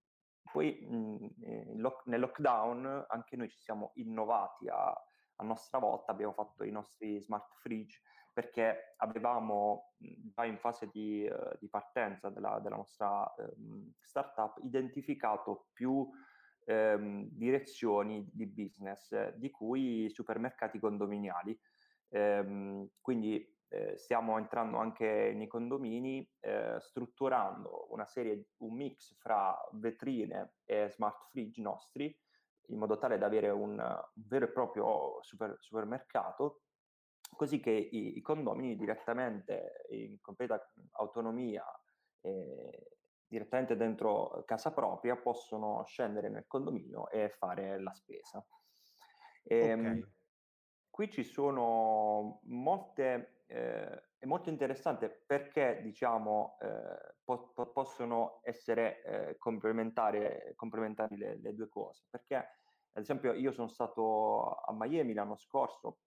Poi, 0.52 0.84
mhmm, 0.90 1.28
ehm, 1.40 1.76
lock 1.78 2.06
nel 2.06 2.18
lockdown 2.18 3.04
anche 3.08 3.36
noi 3.36 3.48
ci 3.48 3.60
siamo 3.60 3.92
innovati 3.94 4.68
a 4.68 4.92
a 5.40 5.44
nostra 5.44 5.78
volta, 5.78 6.12
abbiamo 6.12 6.34
fatto 6.34 6.64
i 6.64 6.70
nostri 6.70 7.18
smart 7.22 7.54
fridge 7.54 7.98
perché 8.40 8.94
avevamo 8.96 9.92
già 9.98 10.46
in 10.46 10.56
fase 10.56 10.88
di, 10.90 11.28
uh, 11.30 11.58
di 11.58 11.68
partenza 11.68 12.30
della, 12.30 12.58
della 12.62 12.76
nostra 12.76 13.30
um, 13.36 13.92
startup 14.00 14.58
identificato 14.62 15.66
più 15.74 16.08
um, 16.64 17.28
direzioni 17.30 18.26
di 18.32 18.46
business, 18.46 19.34
di 19.34 19.50
cui 19.50 20.08
supermercati 20.08 20.78
condominiali. 20.78 21.58
Um, 22.08 22.88
quindi 23.02 23.46
eh, 23.68 23.96
stiamo 23.98 24.38
entrando 24.38 24.78
anche 24.78 25.32
nei 25.34 25.46
condomini 25.46 26.28
eh, 26.40 26.76
strutturando 26.80 27.88
una 27.90 28.06
serie, 28.06 28.46
un 28.62 28.74
mix 28.74 29.14
fra 29.18 29.56
vetrine 29.74 30.54
e 30.64 30.88
smart 30.88 31.28
fridge 31.28 31.60
nostri 31.60 32.12
in 32.70 32.78
modo 32.78 32.98
tale 32.98 33.18
da 33.18 33.26
avere 33.26 33.50
un, 33.50 33.78
un 33.78 34.26
vero 34.26 34.46
e 34.46 34.50
proprio 34.50 35.18
super, 35.22 35.56
supermercato 35.60 36.62
così 37.34 37.60
che 37.60 37.70
i, 37.70 38.16
i 38.16 38.20
condomini 38.20 38.76
direttamente 38.76 39.86
in 39.90 40.20
completa 40.20 40.60
autonomia 40.92 41.64
eh, 42.20 42.98
direttamente 43.26 43.76
dentro 43.76 44.42
casa 44.44 44.72
propria 44.72 45.16
possono 45.16 45.84
scendere 45.84 46.28
nel 46.28 46.46
condominio 46.46 47.08
e 47.10 47.30
fare 47.30 47.80
la 47.80 47.92
spesa. 47.92 48.44
E, 49.44 49.56
ehm, 49.56 49.80
okay. 49.80 50.04
Qui 50.90 51.10
ci 51.10 51.22
sono 51.22 52.40
molte, 52.42 53.44
eh, 53.46 54.08
è 54.18 54.26
molto 54.26 54.50
interessante 54.50 55.08
perché 55.24 55.80
diciamo 55.82 56.58
eh, 56.60 57.14
po- 57.24 57.52
po- 57.54 57.70
possono 57.70 58.40
essere 58.42 59.02
eh, 59.04 59.38
complementari, 59.38 60.52
complementari 60.56 61.16
le, 61.16 61.38
le, 61.40 61.54
due 61.54 61.68
cose. 61.68 62.04
Perché 62.10 62.34
ad 62.34 63.02
esempio 63.02 63.32
io 63.32 63.52
sono 63.52 63.68
stato 63.68 64.56
a 64.56 64.74
Miami 64.74 65.14
l'anno 65.14 65.36
scorso 65.36 66.00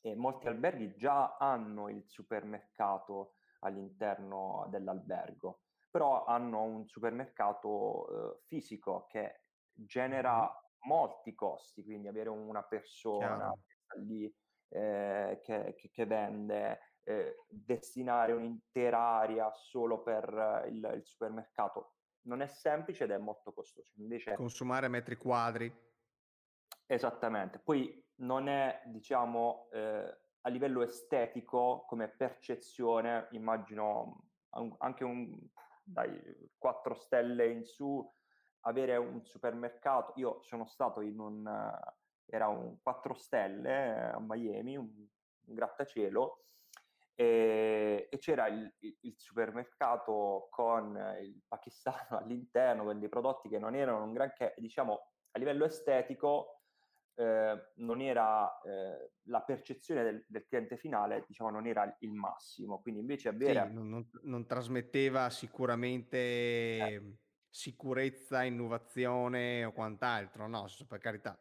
e 0.00 0.14
molti 0.14 0.48
alberghi 0.48 0.94
già 0.94 1.36
hanno 1.36 1.88
il 1.88 2.04
supermercato 2.06 3.34
all'interno 3.60 4.66
dell'albergo, 4.70 5.60
però 5.90 6.24
hanno 6.24 6.62
un 6.62 6.86
supermercato 6.86 8.08
eh, 8.08 8.40
fisico 8.46 9.06
che 9.08 9.42
genera 9.72 10.50
molti 10.86 11.34
costi, 11.34 11.84
quindi 11.84 12.08
avere 12.08 12.30
una 12.30 12.62
persona 12.62 13.36
Chiaro. 13.36 13.58
che 13.66 13.74
sta 13.82 13.98
lì 13.98 14.34
eh, 14.68 15.40
che, 15.42 15.74
che, 15.76 15.90
che, 15.90 16.06
vende, 16.06 16.94
eh, 17.02 17.44
destinare 17.48 18.32
un'intera 18.32 18.98
area 18.98 19.50
solo 19.52 20.02
per 20.02 20.66
il, 20.68 20.92
il, 20.94 21.04
supermercato 21.04 21.94
non 22.22 22.40
è 22.40 22.46
semplice 22.46 23.04
ed 23.04 23.10
è 23.10 23.18
molto 23.18 23.52
costoso. 23.52 23.90
Invece, 23.96 24.34
Consumare 24.34 24.88
metri 24.88 25.16
quadri. 25.16 25.72
Esattamente. 26.86 27.58
Poi 27.58 28.09
non 28.20 28.48
è, 28.48 28.82
diciamo, 28.86 29.68
eh, 29.72 30.18
a 30.42 30.48
livello 30.48 30.82
estetico, 30.82 31.84
come 31.86 32.08
percezione, 32.08 33.28
immagino 33.32 34.24
anche 34.78 35.04
un, 35.04 35.38
dai 35.82 36.50
4 36.58 36.94
stelle 36.94 37.50
in 37.50 37.64
su, 37.64 38.04
avere 38.60 38.96
un 38.96 39.24
supermercato. 39.24 40.14
Io 40.16 40.40
sono 40.42 40.66
stato 40.66 41.00
in 41.00 41.18
un, 41.18 41.78
era 42.26 42.48
un 42.48 42.78
4 42.82 43.14
stelle 43.14 44.10
a 44.10 44.18
Miami, 44.20 44.76
un, 44.76 44.88
un 44.88 45.54
grattacielo, 45.54 46.44
e, 47.14 48.08
e 48.10 48.18
c'era 48.18 48.46
il, 48.46 48.72
il, 48.78 49.14
supermercato 49.18 50.48
con 50.50 50.96
il 51.20 51.42
pakistano 51.46 52.16
all'interno, 52.18 52.84
con 52.84 52.98
dei 52.98 53.10
prodotti 53.10 53.48
che 53.48 53.58
non 53.58 53.74
erano 53.74 54.04
un 54.04 54.12
granché, 54.12 54.54
diciamo, 54.56 55.08
a 55.32 55.38
livello 55.38 55.64
estetico 55.64 56.59
eh, 57.14 57.72
non 57.76 58.00
era 58.00 58.60
eh, 58.62 59.12
la 59.24 59.42
percezione 59.42 60.02
del, 60.02 60.24
del, 60.26 60.46
cliente 60.46 60.76
finale, 60.76 61.24
diciamo, 61.26 61.50
non 61.50 61.66
era 61.66 61.96
il 62.00 62.12
massimo. 62.12 62.80
Quindi 62.80 63.00
invece 63.00 63.28
avere... 63.28 63.66
Sì, 63.68 63.74
non, 63.74 63.88
non, 63.88 64.10
non, 64.22 64.46
trasmetteva 64.46 65.28
sicuramente 65.30 66.16
eh. 66.16 67.16
sicurezza, 67.48 68.42
innovazione 68.42 69.64
o 69.64 69.72
quant'altro, 69.72 70.46
no, 70.46 70.66
per 70.88 70.98
carità, 70.98 71.40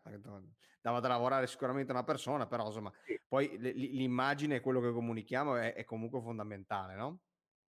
dava 0.82 1.00
da 1.00 1.08
lavorare 1.08 1.48
sicuramente 1.48 1.92
una 1.92 2.04
persona, 2.04 2.48
però 2.48 2.66
insomma, 2.66 2.92
sì. 3.04 3.20
poi 3.28 3.58
l'immagine 3.58 4.56
e 4.56 4.62
quello 4.62 4.82
che 4.82 4.92
comunichiamo 4.92 5.56
è, 5.56 5.74
è 5.74 5.86
comunque 5.86 6.22
fondamentale, 6.22 6.96
no? 6.96 7.20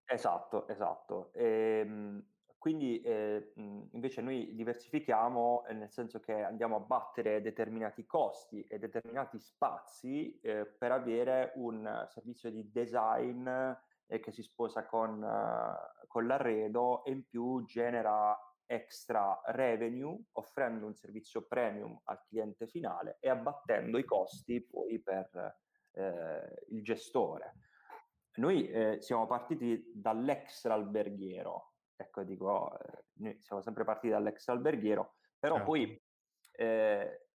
Esatto, 0.04 0.66
esatto. 0.66 1.32
Ehm, 1.34 2.24
quindi 2.60 3.00
eh, 3.00 3.54
invece 3.54 4.20
noi 4.20 4.54
diversifichiamo 4.54 5.64
eh, 5.64 5.72
nel 5.72 5.90
senso 5.90 6.20
che 6.20 6.42
andiamo 6.42 6.76
a 6.76 6.80
battere 6.80 7.40
determinati 7.40 8.04
costi 8.04 8.62
e 8.64 8.78
determinati 8.78 9.38
spazi 9.38 10.38
eh, 10.40 10.66
per 10.66 10.92
avere 10.92 11.52
un 11.54 12.04
servizio 12.06 12.50
di 12.50 12.70
design 12.70 13.48
eh, 13.48 14.20
che 14.20 14.30
si 14.30 14.42
sposa 14.42 14.84
con, 14.84 15.22
uh, 15.22 16.06
con 16.06 16.26
l'arredo 16.26 17.02
e 17.04 17.12
in 17.12 17.24
più 17.24 17.64
genera 17.64 18.38
extra 18.66 19.40
revenue 19.46 20.18
offrendo 20.32 20.84
un 20.84 20.94
servizio 20.94 21.46
premium 21.46 21.98
al 22.04 22.22
cliente 22.28 22.66
finale 22.66 23.16
e 23.20 23.30
abbattendo 23.30 23.96
i 23.96 24.04
costi 24.04 24.60
poi 24.60 25.00
per 25.00 25.56
eh, 25.92 26.64
il 26.68 26.82
gestore. 26.82 27.54
Noi 28.34 28.68
eh, 28.68 28.98
siamo 29.00 29.26
partiti 29.26 29.90
dall'extra 29.94 30.74
alberghiero, 30.74 31.69
ecco, 32.00 32.22
dico, 32.22 32.78
eh, 32.78 33.04
noi 33.14 33.38
siamo 33.40 33.62
sempre 33.62 33.84
partiti 33.84 34.12
dall'ex 34.12 34.48
alberghiero, 34.48 35.16
però 35.38 35.56
certo. 35.56 35.70
poi 35.70 36.02
eh, 36.52 37.26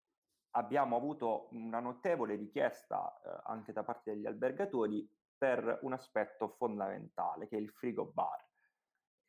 abbiamo 0.52 0.96
avuto 0.96 1.48
una 1.52 1.80
notevole 1.80 2.36
richiesta 2.36 3.14
eh, 3.24 3.42
anche 3.46 3.72
da 3.72 3.84
parte 3.84 4.14
degli 4.14 4.26
albergatori 4.26 5.08
per 5.38 5.80
un 5.82 5.94
aspetto 5.94 6.50
fondamentale, 6.50 7.48
che 7.48 7.58
è 7.58 7.60
il 7.60 7.70
frigo 7.70 8.06
bar. 8.06 8.44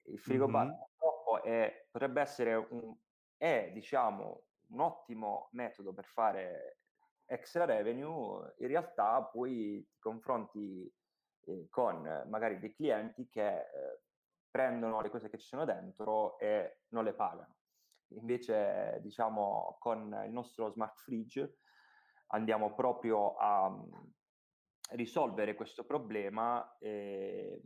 Il 0.09 0.18
frigo 0.18 0.49
mm-hmm. 0.49 0.68
bar 0.68 0.77
purtroppo 0.77 1.42
è, 1.42 1.87
potrebbe 1.90 2.20
essere 2.20 2.55
un, 2.55 2.96
è, 3.37 3.70
diciamo, 3.72 4.44
un 4.68 4.81
ottimo 4.81 5.49
metodo 5.53 5.92
per 5.92 6.07
fare 6.07 6.79
extra 7.27 7.64
revenue, 7.64 8.55
in 8.59 8.68
realtà 8.68 9.22
poi 9.22 9.85
ti 9.90 9.99
confronti 9.99 10.92
eh, 11.40 11.66
con 11.68 12.25
magari 12.29 12.59
dei 12.59 12.72
clienti 12.72 13.29
che 13.29 13.49
eh, 13.49 14.01
prendono 14.57 15.03
le 15.03 15.11
cose 15.11 15.29
che 15.29 15.37
ci 15.37 15.49
sono 15.49 15.66
dentro 15.66 16.38
e 16.38 16.79
non 16.88 17.05
le 17.05 17.12
pagano. 17.12 17.57
Invece, 18.14 19.01
diciamo, 19.03 19.77
con 19.79 20.23
il 20.25 20.33
nostro 20.33 20.71
smart 20.71 20.99
fridge 20.99 21.59
andiamo 22.29 22.75
proprio 22.75 23.37
a 23.37 23.69
mm, 23.69 23.92
risolvere 24.92 25.55
questo 25.55 25.85
problema 25.85 26.75
eh, 26.79 27.61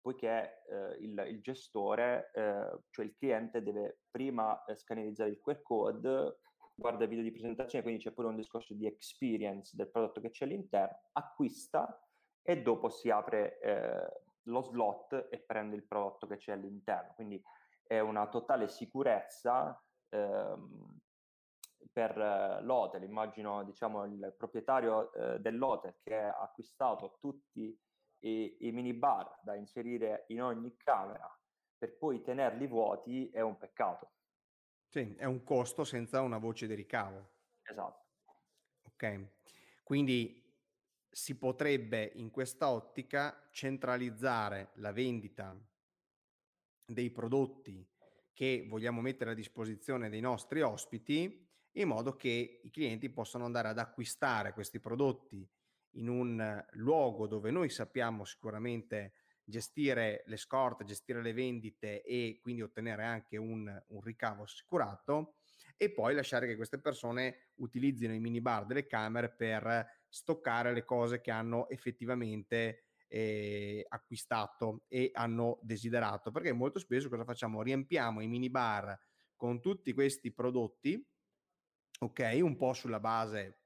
poiché 0.00 0.62
eh, 0.68 0.96
il, 1.00 1.24
il, 1.26 1.40
gestore, 1.40 2.30
eh, 2.32 2.78
cioè 2.90 3.04
il 3.04 3.16
cliente, 3.16 3.60
deve 3.60 4.02
prima 4.08 4.64
eh, 4.66 4.76
scannerizzare 4.76 5.30
il 5.30 5.40
QR 5.40 5.60
code, 5.62 6.38
guarda 6.76 7.02
il 7.02 7.08
video 7.08 7.24
di 7.24 7.32
presentazione, 7.32 7.82
quindi 7.82 8.04
c'è 8.04 8.12
pure 8.12 8.28
un 8.28 8.36
discorso 8.36 8.72
di 8.72 8.86
experience 8.86 9.74
del 9.74 9.90
prodotto 9.90 10.20
che 10.20 10.30
c'è 10.30 10.44
all'interno, 10.44 11.08
acquista 11.12 12.00
e 12.40 12.62
dopo 12.62 12.88
si 12.88 13.10
apre 13.10 13.58
eh, 13.58 14.24
lo 14.46 14.62
slot 14.62 15.28
e 15.30 15.38
prende 15.38 15.76
il 15.76 15.86
prodotto 15.86 16.26
che 16.26 16.36
c'è 16.36 16.52
all'interno. 16.52 17.12
Quindi 17.14 17.42
è 17.82 18.00
una 18.00 18.28
totale 18.28 18.68
sicurezza 18.68 19.80
ehm, 20.08 20.98
per 21.92 22.18
eh, 22.18 22.62
l'hotel. 22.62 23.02
Immagino 23.02 23.64
diciamo, 23.64 24.04
il 24.04 24.34
proprietario 24.36 25.12
eh, 25.12 25.40
dell'hotel 25.40 25.96
che 26.02 26.16
ha 26.16 26.40
acquistato 26.40 27.18
tutti 27.20 27.78
i, 28.20 28.56
i 28.60 28.72
minibar 28.72 29.38
da 29.42 29.54
inserire 29.54 30.24
in 30.28 30.42
ogni 30.42 30.76
camera 30.76 31.30
per 31.78 31.96
poi 31.98 32.22
tenerli 32.22 32.66
vuoti 32.66 33.28
è 33.30 33.40
un 33.40 33.56
peccato. 33.56 34.12
Sì, 34.88 35.14
è 35.16 35.24
un 35.24 35.42
costo 35.44 35.84
senza 35.84 36.22
una 36.22 36.38
voce 36.38 36.66
di 36.66 36.74
ricavo. 36.74 37.34
Esatto. 37.62 38.04
Ok, 38.82 39.28
quindi 39.82 40.45
si 41.16 41.38
potrebbe 41.38 42.12
in 42.16 42.30
questa 42.30 42.70
ottica 42.70 43.48
centralizzare 43.50 44.72
la 44.74 44.92
vendita 44.92 45.58
dei 46.84 47.10
prodotti 47.10 47.82
che 48.34 48.66
vogliamo 48.68 49.00
mettere 49.00 49.30
a 49.30 49.34
disposizione 49.34 50.10
dei 50.10 50.20
nostri 50.20 50.60
ospiti 50.60 51.48
in 51.72 51.88
modo 51.88 52.16
che 52.16 52.60
i 52.62 52.70
clienti 52.70 53.08
possano 53.08 53.46
andare 53.46 53.68
ad 53.68 53.78
acquistare 53.78 54.52
questi 54.52 54.78
prodotti 54.78 55.48
in 55.92 56.08
un 56.10 56.62
luogo 56.72 57.26
dove 57.26 57.50
noi 57.50 57.70
sappiamo 57.70 58.26
sicuramente 58.26 59.14
gestire 59.42 60.22
le 60.26 60.36
scorte, 60.36 60.84
gestire 60.84 61.22
le 61.22 61.32
vendite 61.32 62.02
e 62.02 62.40
quindi 62.42 62.60
ottenere 62.60 63.04
anche 63.04 63.38
un, 63.38 63.84
un 63.86 64.00
ricavo 64.02 64.42
assicurato 64.42 65.36
e 65.78 65.90
poi 65.90 66.14
lasciare 66.14 66.46
che 66.46 66.56
queste 66.56 66.78
persone 66.78 67.52
utilizzino 67.56 68.12
i 68.12 68.20
minibar 68.20 68.66
delle 68.66 68.86
camere 68.86 69.30
per 69.30 70.04
stoccare 70.16 70.72
le 70.72 70.82
cose 70.82 71.20
che 71.20 71.30
hanno 71.30 71.68
effettivamente 71.68 72.86
eh, 73.06 73.84
acquistato 73.86 74.84
e 74.88 75.10
hanno 75.12 75.58
desiderato 75.62 76.30
perché 76.30 76.52
molto 76.52 76.78
spesso 76.78 77.10
cosa 77.10 77.24
facciamo 77.24 77.62
riempiamo 77.62 78.22
i 78.22 78.26
minibar 78.26 78.98
con 79.36 79.60
tutti 79.60 79.92
questi 79.92 80.32
prodotti 80.32 81.06
ok 82.00 82.38
un 82.40 82.56
po' 82.56 82.72
sulla 82.72 82.98
base 82.98 83.60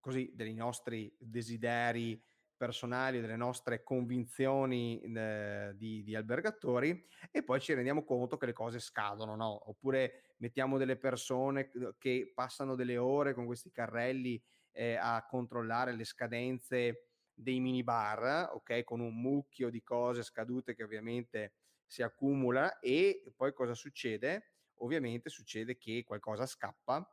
così 0.00 0.32
dei 0.34 0.54
nostri 0.54 1.14
desideri 1.18 2.20
personali, 2.56 3.20
delle 3.20 3.36
nostre 3.36 3.82
convinzioni 3.82 5.00
eh, 5.00 5.72
di, 5.76 6.02
di, 6.02 6.14
albergatori 6.14 7.06
e 7.30 7.42
poi 7.42 7.58
ci 7.58 7.72
rendiamo 7.72 8.04
conto 8.04 8.36
che 8.36 8.44
le 8.44 8.52
cose 8.52 8.78
scadono, 8.78 9.34
no? 9.34 9.70
Oppure 9.70 10.34
mettiamo 10.38 10.76
delle 10.76 10.96
persone 10.96 11.70
che 11.96 12.32
passano 12.34 12.74
delle 12.74 12.98
ore 12.98 13.32
con 13.32 13.46
questi 13.46 13.70
carrelli 13.70 14.42
eh, 14.72 14.96
a 14.96 15.24
controllare 15.26 15.92
le 15.94 16.04
scadenze 16.04 17.08
dei 17.32 17.60
minibar, 17.60 18.50
ok? 18.52 18.84
Con 18.84 19.00
un 19.00 19.20
mucchio 19.20 19.70
di 19.70 19.82
cose 19.82 20.22
scadute 20.22 20.74
che 20.74 20.82
ovviamente 20.82 21.54
si 21.86 22.02
accumula 22.02 22.78
e 22.78 23.32
poi 23.36 23.52
cosa 23.52 23.74
succede? 23.74 24.52
Ovviamente 24.82 25.28
succede 25.28 25.76
che 25.76 26.04
qualcosa 26.04 26.46
scappa 26.46 27.06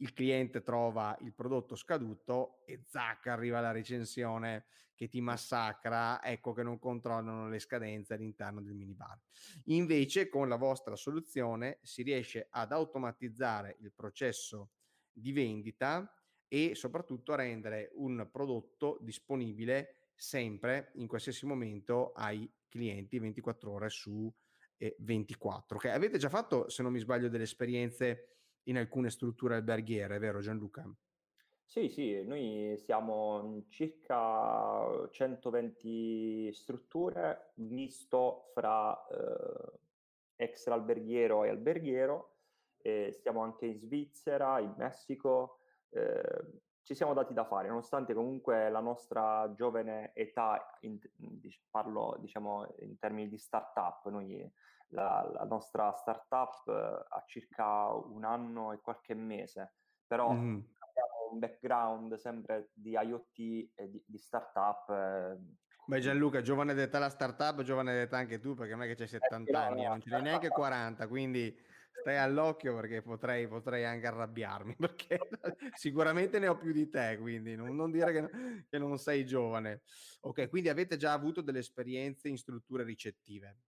il 0.00 0.12
cliente 0.12 0.62
trova 0.62 1.16
il 1.20 1.34
prodotto 1.34 1.76
scaduto 1.76 2.62
e 2.64 2.84
zac 2.86 3.26
arriva 3.26 3.60
la 3.60 3.70
recensione 3.70 4.66
che 4.94 5.08
ti 5.08 5.20
massacra, 5.20 6.22
ecco 6.22 6.52
che 6.52 6.62
non 6.62 6.78
controllano 6.78 7.48
le 7.48 7.58
scadenze 7.58 8.14
all'interno 8.14 8.60
del 8.60 8.74
minibar. 8.74 9.18
Invece 9.64 10.28
con 10.28 10.48
la 10.48 10.56
vostra 10.56 10.94
soluzione 10.94 11.78
si 11.82 12.02
riesce 12.02 12.48
ad 12.50 12.72
automatizzare 12.72 13.76
il 13.80 13.92
processo 13.92 14.72
di 15.10 15.32
vendita 15.32 16.10
e 16.52 16.74
soprattutto 16.74 17.32
a 17.32 17.36
rendere 17.36 17.92
un 17.94 18.28
prodotto 18.28 18.98
disponibile 19.00 20.08
sempre 20.16 20.90
in 20.94 21.06
qualsiasi 21.06 21.46
momento 21.46 22.10
ai 22.12 22.50
clienti 22.68 23.20
24 23.20 23.70
ore 23.70 23.88
su 23.88 24.32
24. 24.98 25.76
Okay. 25.76 25.92
Avete 25.92 26.18
già 26.18 26.28
fatto, 26.28 26.68
se 26.68 26.82
non 26.82 26.90
mi 26.90 26.98
sbaglio, 26.98 27.28
delle 27.28 27.44
esperienze 27.44 28.38
in 28.64 28.78
alcune 28.78 29.10
strutture 29.10 29.54
alberghiere, 29.54 30.18
vero 30.18 30.40
Gianluca? 30.40 30.90
Sì, 31.64 31.88
sì, 31.88 32.24
noi 32.24 32.74
siamo 32.78 33.42
in 33.44 33.70
circa 33.70 35.08
120 35.08 36.52
strutture, 36.52 37.52
misto 37.56 38.50
fra 38.52 39.06
eh, 39.06 39.78
extra 40.34 40.74
alberghiero 40.74 41.44
e 41.44 41.50
alberghiero, 41.50 42.38
e 42.82 43.12
stiamo 43.12 43.42
anche 43.42 43.66
in 43.66 43.78
Svizzera, 43.78 44.58
in 44.58 44.74
Messico, 44.76 45.59
eh, 45.90 46.62
ci 46.82 46.94
siamo 46.94 47.14
dati 47.14 47.32
da 47.32 47.44
fare, 47.44 47.68
nonostante 47.68 48.14
comunque 48.14 48.68
la 48.68 48.80
nostra 48.80 49.52
giovane 49.54 50.12
età, 50.14 50.76
in, 50.80 50.98
parlo 51.70 52.16
diciamo 52.20 52.66
in 52.80 52.98
termini 52.98 53.28
di 53.28 53.38
startup, 53.38 54.08
noi 54.08 54.50
la, 54.88 55.28
la 55.32 55.44
nostra 55.44 55.92
startup 55.92 56.66
eh, 56.66 57.04
ha 57.08 57.22
circa 57.26 57.92
un 57.92 58.24
anno 58.24 58.72
e 58.72 58.80
qualche 58.80 59.14
mese, 59.14 59.74
però 60.06 60.32
mm. 60.32 60.58
abbiamo 60.78 61.32
un 61.32 61.38
background 61.38 62.14
sempre 62.16 62.70
di 62.72 62.90
IoT 62.90 63.38
e 63.74 63.90
di, 63.90 64.02
di 64.04 64.18
startup. 64.18 64.90
Eh, 64.90 65.38
Beh 65.84 66.00
Gianluca, 66.00 66.40
giovane 66.40 66.74
d'età 66.74 66.98
la 66.98 67.08
startup, 67.08 67.62
giovane 67.62 67.92
d'età 67.94 68.16
anche 68.16 68.38
tu, 68.38 68.54
perché 68.54 68.74
non 68.74 68.84
è 68.84 68.86
che 68.86 68.94
c'hai 68.94 69.08
70 69.08 69.50
eh, 69.50 69.54
anni, 69.54 69.82
no, 69.82 69.88
non 69.90 70.00
ce 70.00 70.10
n'hai 70.10 70.22
neanche 70.22 70.48
40, 70.48 71.06
quindi 71.08 71.56
stai 72.00 72.16
all'occhio 72.16 72.74
perché 72.74 73.02
potrei, 73.02 73.46
potrei 73.46 73.84
anche 73.84 74.06
arrabbiarmi, 74.06 74.76
perché 74.80 75.18
sicuramente 75.74 76.38
ne 76.38 76.48
ho 76.48 76.56
più 76.56 76.72
di 76.72 76.88
te, 76.88 77.18
quindi 77.20 77.54
non, 77.54 77.74
non 77.76 77.90
dire 77.90 78.12
che, 78.12 78.64
che 78.68 78.78
non 78.78 78.98
sei 78.98 79.24
giovane. 79.24 79.82
Ok, 80.22 80.48
quindi 80.48 80.68
avete 80.68 80.96
già 80.96 81.12
avuto 81.12 81.40
delle 81.40 81.60
esperienze 81.60 82.28
in 82.28 82.36
strutture 82.36 82.84
ricettive. 82.84 83.58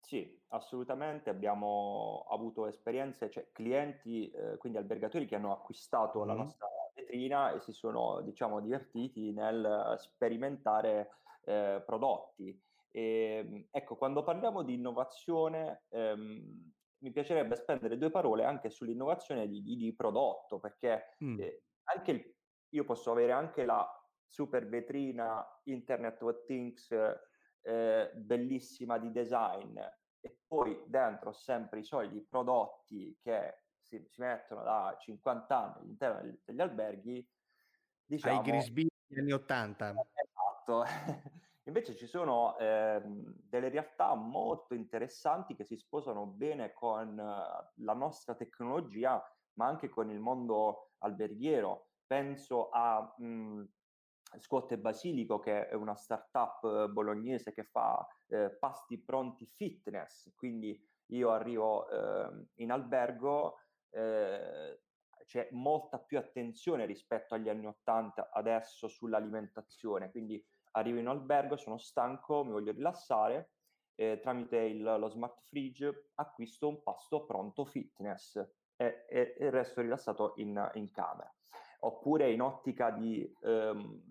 Sì, 0.00 0.40
assolutamente. 0.48 1.30
Abbiamo 1.30 2.26
avuto 2.30 2.66
esperienze, 2.66 3.28
cioè 3.28 3.48
clienti, 3.50 4.30
eh, 4.30 4.56
quindi 4.56 4.78
albergatori 4.78 5.26
che 5.26 5.34
hanno 5.34 5.52
acquistato 5.52 6.24
la 6.24 6.34
nostra 6.34 6.68
vetrina 6.94 7.52
e 7.52 7.60
si 7.60 7.72
sono, 7.72 8.20
diciamo, 8.20 8.60
divertiti 8.60 9.32
nel 9.32 9.96
sperimentare 9.98 11.10
eh, 11.44 11.82
prodotti. 11.84 12.56
E, 12.92 13.02
ehm, 13.44 13.66
ecco, 13.72 13.96
quando 13.96 14.22
parliamo 14.22 14.62
di 14.62 14.74
innovazione, 14.74 15.82
ehm, 15.88 16.72
mi 17.06 17.12
piacerebbe 17.12 17.54
spendere 17.54 17.96
due 17.96 18.10
parole 18.10 18.44
anche 18.44 18.68
sull'innovazione 18.68 19.46
di, 19.46 19.62
di, 19.62 19.76
di 19.76 19.94
prodotto, 19.94 20.58
perché 20.58 21.14
mm. 21.22 21.40
eh, 21.40 21.62
anche 21.94 22.10
il, 22.10 22.34
io 22.70 22.84
posso 22.84 23.12
avere 23.12 23.30
anche 23.30 23.64
la 23.64 23.88
super 24.26 24.66
vetrina 24.66 25.46
Internet 25.64 26.20
of 26.22 26.44
Things 26.44 26.90
eh, 27.62 28.10
bellissima 28.12 28.98
di 28.98 29.12
design 29.12 29.78
e 30.20 30.38
poi 30.44 30.82
dentro 30.86 31.32
sempre 31.32 31.78
i 31.78 31.84
soliti 31.84 32.20
prodotti 32.28 33.16
che 33.22 33.62
si, 33.80 34.04
si 34.08 34.20
mettono 34.20 34.64
da 34.64 34.96
50 34.98 35.56
anni 35.56 35.74
all'interno 35.82 36.22
degli, 36.22 36.40
degli 36.44 36.60
alberghi, 36.60 37.30
diciamo... 38.04 38.40
Ai 38.40 38.44
Grisby 38.44 38.86
degli 39.06 39.20
anni 39.20 39.32
80. 39.32 39.94
Esatto. 40.66 40.84
Invece 41.66 41.96
ci 41.96 42.06
sono 42.06 42.56
eh, 42.58 43.02
delle 43.04 43.68
realtà 43.68 44.14
molto 44.14 44.74
interessanti 44.74 45.56
che 45.56 45.64
si 45.64 45.76
sposano 45.76 46.26
bene 46.26 46.72
con 46.72 47.16
la 47.16 47.92
nostra 47.94 48.36
tecnologia, 48.36 49.20
ma 49.54 49.66
anche 49.66 49.88
con 49.88 50.10
il 50.10 50.20
mondo 50.20 50.92
alberghiero. 50.98 51.88
Penso 52.06 52.68
a 52.68 53.12
mh, 53.18 53.64
Scott 54.38 54.72
e 54.72 54.78
Basilico, 54.78 55.40
che 55.40 55.68
è 55.68 55.74
una 55.74 55.96
startup 55.96 56.62
eh, 56.64 56.88
bolognese 56.88 57.52
che 57.52 57.64
fa 57.64 58.06
eh, 58.28 58.56
pasti 58.58 59.02
pronti 59.02 59.44
fitness, 59.46 60.32
quindi 60.34 60.80
io 61.06 61.30
arrivo 61.30 61.88
eh, 61.88 62.46
in 62.56 62.70
albergo, 62.70 63.58
eh, 63.90 64.82
c'è 65.24 65.48
molta 65.50 65.98
più 65.98 66.18
attenzione 66.18 66.86
rispetto 66.86 67.34
agli 67.34 67.48
anni 67.48 67.66
80 67.66 68.30
adesso 68.30 68.86
sull'alimentazione, 68.86 70.10
quindi 70.12 70.44
arrivo 70.76 70.98
in 70.98 71.08
albergo, 71.08 71.56
sono 71.56 71.78
stanco, 71.78 72.44
mi 72.44 72.52
voglio 72.52 72.72
rilassare, 72.72 73.50
eh, 73.94 74.20
tramite 74.20 74.58
il, 74.58 74.82
lo 74.82 75.08
smart 75.08 75.40
fridge 75.42 76.10
acquisto 76.14 76.68
un 76.68 76.82
pasto 76.82 77.24
pronto 77.24 77.64
fitness 77.64 78.36
e, 78.76 79.06
e, 79.08 79.36
il 79.40 79.50
resto 79.50 79.80
rilassato 79.80 80.34
in, 80.36 80.70
in 80.74 80.90
camera. 80.90 81.32
Oppure 81.80 82.30
in 82.30 82.42
ottica 82.42 82.90
di, 82.90 83.30
ehm, 83.42 84.02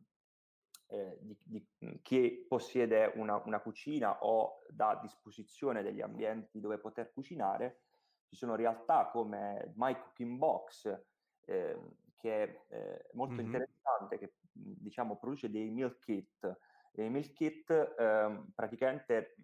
eh, 0.88 1.17
di, 1.19 1.38
di 1.43 1.67
chi 2.01 2.45
possiede 2.47 3.12
una, 3.15 3.41
una, 3.45 3.60
cucina 3.60 4.23
o 4.23 4.62
dà 4.69 4.89
a 4.89 4.99
disposizione 4.99 5.84
degli 5.84 6.01
ambienti 6.01 6.60
dove 6.60 6.78
poter 6.80 7.12
cucinare, 7.12 7.82
ci 8.28 8.36
sono 8.36 8.56
realtà 8.56 9.10
come 9.12 9.73
My 9.75 9.95
Cooking 9.97 10.38
Box, 10.38 11.04
eh, 11.45 11.80
che 12.15 12.43
è 12.43 12.62
eh, 12.69 13.10
molto 13.13 13.36
mm-hmm. 13.36 13.45
interessante, 13.45 14.17
che 14.17 14.34
diciamo 14.55 15.17
produce 15.17 15.49
dei 15.49 15.69
meal 15.69 15.97
kit. 15.99 16.57
E 16.91 17.05
I 17.05 17.09
meal 17.09 17.31
kit 17.31 17.95
ehm, 17.97 18.51
praticamente 18.55 19.35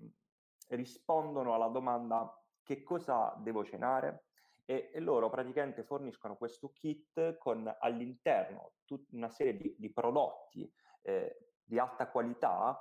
rispondono 0.69 1.53
alla 1.53 1.67
domanda 1.67 2.33
che 2.63 2.83
cosa 2.83 3.35
devo 3.39 3.63
cenare 3.63 4.27
e, 4.65 4.89
e 4.93 4.99
loro 4.99 5.29
praticamente 5.29 5.83
forniscono 5.83 6.37
questo 6.37 6.71
kit 6.71 7.37
con 7.37 7.73
all'interno 7.79 8.75
tutta 8.85 9.15
una 9.15 9.29
serie 9.29 9.57
di, 9.57 9.75
di 9.77 9.91
prodotti 9.91 10.71
eh, 11.01 11.55
di 11.63 11.77
alta 11.77 12.09
qualità 12.09 12.79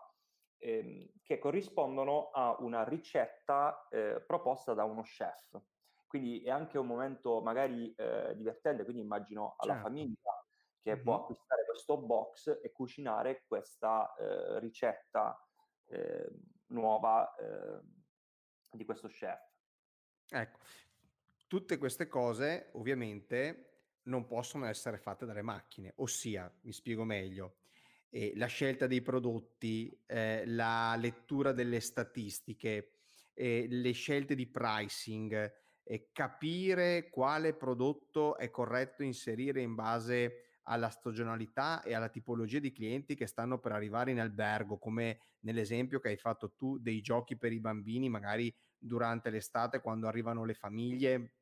ehm, 0.58 1.08
che 1.22 1.38
corrispondono 1.38 2.30
a 2.30 2.56
una 2.60 2.84
ricetta 2.84 3.88
eh, 3.90 4.22
proposta 4.24 4.74
da 4.74 4.84
uno 4.84 5.02
chef. 5.02 5.60
Quindi 6.06 6.42
è 6.42 6.50
anche 6.50 6.76
un 6.76 6.86
momento 6.86 7.40
magari 7.40 7.94
eh, 7.94 8.34
divertente, 8.36 8.84
quindi 8.84 9.02
immagino 9.02 9.54
alla 9.56 9.74
certo. 9.74 9.88
famiglia 9.88 10.39
che 10.80 10.94
mm-hmm. 10.94 11.02
può 11.02 11.20
acquistare 11.20 11.64
questo 11.64 11.96
box 11.98 12.60
e 12.62 12.72
cucinare 12.72 13.44
questa 13.46 14.14
eh, 14.14 14.58
ricetta 14.60 15.38
ehm, 15.86 16.40
nuova 16.68 17.34
ehm, 17.36 17.82
di 18.72 18.84
questo 18.84 19.08
chef. 19.08 19.40
Ecco, 20.28 20.58
tutte 21.46 21.78
queste 21.78 22.06
cose 22.06 22.70
ovviamente 22.72 23.66
non 24.04 24.26
possono 24.26 24.66
essere 24.66 24.98
fatte 24.98 25.26
dalle 25.26 25.42
macchine, 25.42 25.92
ossia, 25.96 26.52
mi 26.62 26.72
spiego 26.72 27.04
meglio, 27.04 27.56
eh, 28.10 28.32
la 28.36 28.46
scelta 28.46 28.86
dei 28.86 29.02
prodotti, 29.02 29.96
eh, 30.06 30.44
la 30.46 30.96
lettura 30.96 31.52
delle 31.52 31.80
statistiche, 31.80 32.92
eh, 33.34 33.66
le 33.68 33.92
scelte 33.92 34.34
di 34.34 34.46
pricing, 34.46 35.58
capire 36.12 37.10
quale 37.10 37.52
prodotto 37.52 38.36
è 38.36 38.48
corretto 38.48 39.02
inserire 39.02 39.60
in 39.60 39.74
base 39.74 40.49
alla 40.70 40.88
stagionalità 40.88 41.82
e 41.82 41.94
alla 41.94 42.08
tipologia 42.08 42.60
di 42.60 42.70
clienti 42.70 43.16
che 43.16 43.26
stanno 43.26 43.58
per 43.58 43.72
arrivare 43.72 44.12
in 44.12 44.20
albergo, 44.20 44.78
come 44.78 45.20
nell'esempio 45.40 45.98
che 45.98 46.08
hai 46.08 46.16
fatto 46.16 46.52
tu 46.52 46.78
dei 46.78 47.00
giochi 47.00 47.36
per 47.36 47.52
i 47.52 47.60
bambini, 47.60 48.08
magari 48.08 48.54
durante 48.78 49.30
l'estate 49.30 49.80
quando 49.80 50.06
arrivano 50.06 50.44
le 50.44 50.54
famiglie 50.54 51.34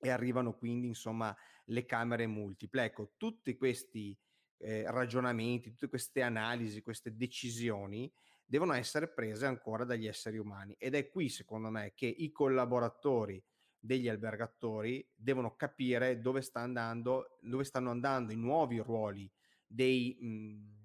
e 0.00 0.10
arrivano 0.10 0.54
quindi 0.54 0.86
insomma 0.86 1.36
le 1.66 1.84
camere 1.84 2.26
multiple. 2.26 2.84
Ecco, 2.84 3.12
tutti 3.18 3.54
questi 3.54 4.18
eh, 4.58 4.90
ragionamenti, 4.90 5.70
tutte 5.70 5.88
queste 5.88 6.22
analisi, 6.22 6.82
queste 6.82 7.14
decisioni 7.14 8.10
devono 8.46 8.72
essere 8.72 9.08
prese 9.08 9.44
ancora 9.44 9.84
dagli 9.84 10.06
esseri 10.06 10.38
umani 10.38 10.74
ed 10.78 10.94
è 10.94 11.10
qui 11.10 11.28
secondo 11.28 11.68
me 11.68 11.92
che 11.94 12.06
i 12.06 12.32
collaboratori 12.32 13.42
degli 13.80 14.08
albergatori 14.08 15.06
devono 15.14 15.54
capire 15.54 16.20
dove, 16.20 16.42
sta 16.42 16.60
andando, 16.60 17.38
dove 17.40 17.64
stanno 17.64 17.90
andando 17.90 18.32
i 18.32 18.36
nuovi 18.36 18.78
ruoli 18.78 19.30
dei, 19.66 20.16
mh, 20.18 20.26
mhmm, 20.26 20.76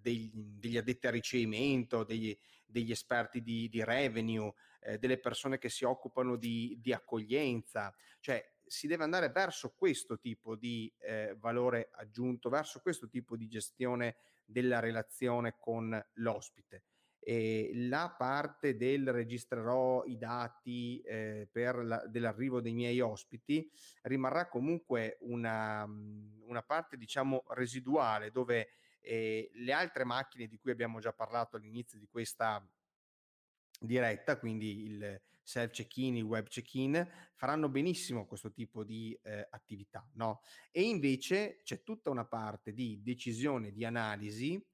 degli, 0.00 0.30
degli, 0.32 0.76
addetti 0.76 1.06
a 1.06 1.10
ricevimento, 1.10 2.04
degli, 2.04 2.36
degli 2.64 2.90
esperti 2.90 3.42
di, 3.42 3.68
di 3.68 3.84
revenue, 3.84 4.52
eh, 4.80 4.98
delle 4.98 5.18
persone 5.18 5.58
che 5.58 5.68
si 5.68 5.84
occupano 5.84 6.36
di, 6.36 6.76
di, 6.80 6.92
accoglienza, 6.92 7.94
cioè 8.20 8.44
si 8.64 8.86
deve 8.86 9.04
andare 9.04 9.30
verso 9.30 9.72
questo 9.76 10.18
tipo 10.18 10.56
di 10.56 10.92
eh, 10.98 11.36
valore 11.38 11.90
aggiunto, 11.92 12.48
verso 12.48 12.80
questo 12.80 13.08
tipo 13.08 13.36
di 13.36 13.46
gestione 13.48 14.16
della 14.44 14.80
relazione 14.80 15.56
con 15.58 16.04
l'ospite 16.14 16.82
eh, 17.28 17.72
la 17.74 18.14
parte 18.16 18.76
del 18.76 19.10
registrerò 19.10 20.04
i 20.04 20.16
dati 20.16 21.00
eh, 21.00 21.48
per 21.50 21.84
la, 21.84 22.06
dell'arrivo 22.06 22.60
dei 22.60 22.72
miei 22.72 23.00
ospiti 23.00 23.68
rimarrà 24.02 24.48
comunque 24.48 25.18
una, 25.22 25.84
mhmm, 25.84 26.42
una 26.46 26.62
parte 26.62 26.96
diciamo 26.96 27.42
residuale 27.48 28.30
dove 28.30 28.68
eh, 29.00 29.50
le 29.54 29.72
altre 29.72 30.04
macchine 30.04 30.46
di 30.46 30.56
cui 30.56 30.70
abbiamo 30.70 31.00
già 31.00 31.12
parlato 31.12 31.56
all'inizio 31.56 31.98
di 31.98 32.06
questa 32.06 32.64
diretta, 33.80 34.38
quindi 34.38 34.84
il 34.84 35.20
self 35.42 35.72
check-in, 35.72 36.16
il 36.18 36.22
web 36.22 36.46
check-in, 36.46 37.04
faranno 37.34 37.68
benissimo 37.68 38.24
questo 38.26 38.52
tipo 38.52 38.84
di 38.84 39.18
eh, 39.22 39.48
attività, 39.50 40.08
no? 40.14 40.42
E 40.70 40.82
invece 40.82 41.58
c'è 41.64 41.82
tutta 41.82 42.08
una 42.08 42.24
parte 42.24 42.72
di 42.72 43.00
decisione, 43.02 43.72
di 43.72 43.84
analisi 43.84 44.64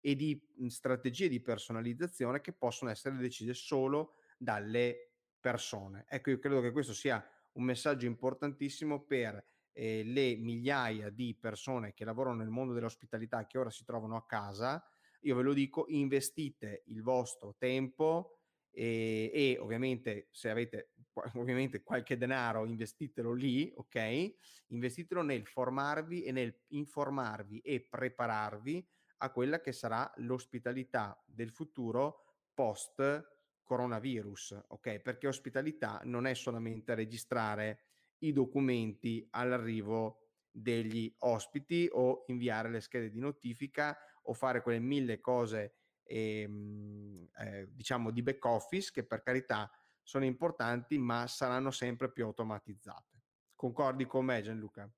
e 0.00 0.16
di 0.16 0.40
mhmm, 0.56 0.66
strategie 0.68 1.28
di 1.28 1.40
personalizzazione 1.40 2.40
che 2.40 2.52
possono 2.52 2.90
essere 2.90 3.16
decise 3.16 3.54
solo 3.54 4.14
dalle 4.38 5.12
persone. 5.38 6.04
Ecco, 6.08 6.30
io 6.30 6.38
credo 6.38 6.60
che 6.60 6.72
questo 6.72 6.92
sia 6.92 7.24
un 7.52 7.64
messaggio 7.64 8.06
importantissimo 8.06 9.02
per 9.02 9.42
eh, 9.72 10.02
le 10.04 10.36
migliaia 10.36 11.10
di 11.10 11.36
persone 11.38 11.92
che 11.92 12.04
lavorano 12.04 12.36
nel 12.36 12.48
mondo 12.48 12.72
dell'ospitalità 12.72 13.46
che 13.46 13.58
ora 13.58 13.70
si 13.70 13.84
trovano 13.84 14.16
a 14.16 14.26
casa. 14.26 14.82
Io 15.20 15.36
ve 15.36 15.42
lo 15.42 15.52
dico, 15.52 15.86
investite 15.88 16.82
il 16.86 17.02
vostro 17.02 17.54
tempo 17.58 18.38
e, 18.70 19.30
e 19.32 19.58
ovviamente 19.58 20.28
se 20.30 20.50
avete 20.50 20.92
ovviamente 21.34 21.82
qualche 21.82 22.16
denaro 22.16 22.64
investitelo 22.66 23.32
lì, 23.32 23.72
ok? 23.74 24.34
Investitelo 24.68 25.22
nel 25.22 25.46
formarvi 25.46 26.22
e 26.22 26.32
nel 26.32 26.56
informarvi 26.68 27.58
e 27.60 27.86
prepararvi 27.88 28.86
a 29.22 29.30
quella 29.30 29.60
che 29.60 29.72
sarà 29.72 30.10
l'ospitalità 30.16 31.22
del 31.26 31.50
futuro 31.50 32.24
post 32.54 33.38
coronavirus, 33.62 34.64
ok? 34.68 34.98
Perché 34.98 35.26
ospitalità 35.26 36.00
non 36.04 36.26
è 36.26 36.34
solamente 36.34 36.94
registrare 36.94 37.84
i 38.18 38.32
documenti 38.32 39.26
all'arrivo 39.30 40.30
degli 40.50 41.14
ospiti 41.18 41.88
o 41.92 42.24
inviare 42.26 42.68
le 42.68 42.80
schede 42.80 43.10
di 43.10 43.20
notifica 43.20 43.96
o 44.24 44.32
fare 44.32 44.62
quelle 44.62 44.80
mille 44.80 45.20
cose 45.20 45.74
ehm, 46.02 47.28
eh, 47.38 47.68
diciamo 47.70 48.10
di 48.10 48.22
back 48.22 48.44
office 48.44 48.90
che 48.92 49.04
per 49.04 49.22
carità 49.22 49.70
sono 50.02 50.24
importanti 50.24 50.98
ma 50.98 51.26
saranno 51.26 51.70
sempre 51.70 52.10
più 52.10 52.24
automatizzate. 52.24 53.22
Concordi 53.54 54.06
con 54.06 54.24
me 54.24 54.42
Gianluca? 54.42 54.90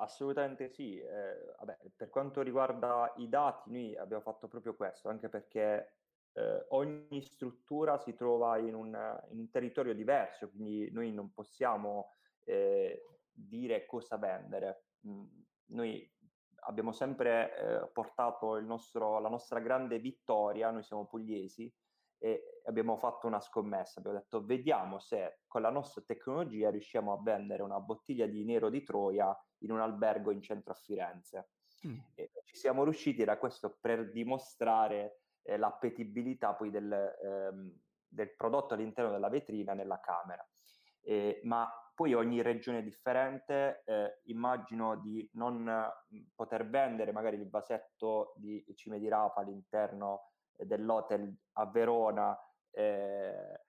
Assolutamente 0.00 0.68
sì. 0.68 0.98
Eh, 0.98 1.54
vabbè, 1.58 1.78
per 1.94 2.08
quanto 2.08 2.40
riguarda 2.40 3.12
i 3.16 3.28
dati, 3.28 3.70
noi 3.70 3.96
abbiamo 3.96 4.22
fatto 4.22 4.48
proprio 4.48 4.74
questo, 4.74 5.08
anche 5.08 5.28
perché 5.28 5.92
eh, 6.32 6.64
ogni 6.70 7.22
struttura 7.22 7.98
si 7.98 8.14
trova 8.14 8.56
in 8.58 8.74
un, 8.74 9.20
in 9.30 9.38
un, 9.38 9.50
territorio 9.50 9.94
diverso, 9.94 10.48
quindi 10.48 10.90
noi 10.90 11.12
non 11.12 11.32
possiamo 11.32 12.14
eh, 12.44 13.04
dire 13.30 13.84
cosa 13.84 14.16
vendere. 14.16 14.84
Mm, 15.06 15.24
noi 15.66 16.10
abbiamo 16.60 16.92
sempre 16.92 17.56
eh, 17.56 17.88
portato 17.92 18.58
nostro, 18.60 19.18
la 19.18 19.28
nostra 19.28 19.60
grande 19.60 19.98
vittoria, 19.98 20.70
noi 20.70 20.82
siamo 20.82 21.06
pugliesi, 21.06 21.70
e 22.22 22.60
abbiamo 22.66 22.98
fatto 22.98 23.26
una 23.26 23.40
scommessa, 23.40 23.98
abbiamo 23.98 24.18
detto 24.18 24.44
vediamo 24.44 24.98
se 24.98 25.40
con 25.46 25.62
la 25.62 25.70
nostra 25.70 26.02
tecnologia 26.02 26.70
riusciamo 26.70 27.14
a 27.14 27.20
vendere 27.22 27.62
una 27.62 27.80
bottiglia 27.80 28.26
di 28.26 28.44
nero 28.44 28.68
di 28.68 28.82
Troia 28.82 29.34
in 29.60 29.72
un 29.72 29.80
albergo 29.80 30.30
in 30.30 30.42
centro 30.42 30.72
a 30.72 30.76
Firenze. 30.76 31.48
Mm. 31.86 31.96
ci 32.44 32.56
siamo 32.56 32.84
riusciti 32.84 33.24
da 33.24 33.38
questo 33.38 33.78
per 33.80 34.12
dimostrare 34.12 35.20
eh, 35.42 35.56
l'appetibilità 35.56 36.52
poi 36.52 36.70
del, 36.70 36.92
ehm, 36.92 37.74
del, 38.06 38.34
prodotto 38.36 38.74
all'interno 38.74 39.10
della 39.10 39.30
vetrina 39.30 39.72
nella 39.72 39.98
camera. 39.98 40.46
Eh, 41.00 41.40
ma 41.44 41.66
poi 41.94 42.12
ogni 42.12 42.42
regione 42.42 42.80
è 42.80 42.82
differente, 42.82 43.82
eh, 43.86 44.20
immagino 44.24 44.96
di 44.96 45.26
non 45.34 45.62
mh, 45.62 46.18
poter 46.34 46.68
vendere 46.68 47.12
magari 47.12 47.36
il 47.36 47.48
vasetto 47.48 48.34
di 48.36 48.62
cime 48.74 48.98
di 48.98 49.08
rapa 49.08 49.40
all'interno 49.40 50.32
dell'hotel 50.56 51.34
a 51.52 51.66
Verona. 51.66 52.38
Eh, 52.70 53.60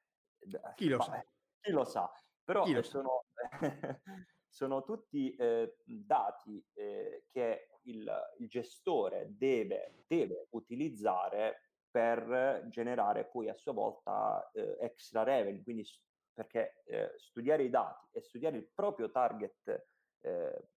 chi 0.75 0.89
lo 0.89 1.01
sa? 1.01 1.23
Chi 1.59 1.71
lo 1.71 1.83
sa? 1.83 2.11
Però 2.43 2.65
lo 2.65 2.81
sono, 2.81 3.25
sono, 4.47 4.83
tutti 4.83 5.35
eh, 5.35 5.77
dati 5.85 6.63
eh, 6.73 7.25
che 7.31 7.69
il, 7.83 8.11
il 8.39 8.47
gestore 8.47 9.27
deve, 9.37 10.03
deve, 10.07 10.47
utilizzare 10.51 11.69
per 11.89 12.65
generare 12.69 13.25
poi 13.25 13.49
a 13.49 13.55
sua 13.55 13.73
volta 13.73 14.49
eh, 14.53 14.77
extra 14.79 15.23
revenue, 15.23 15.61
quindi 15.61 15.85
perché 16.33 16.81
eh, 16.85 17.13
studiare 17.17 17.63
i 17.63 17.69
dati 17.69 18.07
e 18.11 18.21
studiare 18.21 18.57
il 18.57 18.67
proprio 18.73 19.11
target 19.11 19.87
eh, 20.21 20.67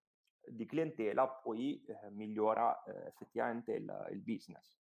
di 0.46 0.66
clientela 0.66 1.26
poi 1.26 1.82
migliora 2.10 2.82
effettivamente 3.06 3.72
il, 3.72 4.08
il 4.10 4.20
business. 4.20 4.83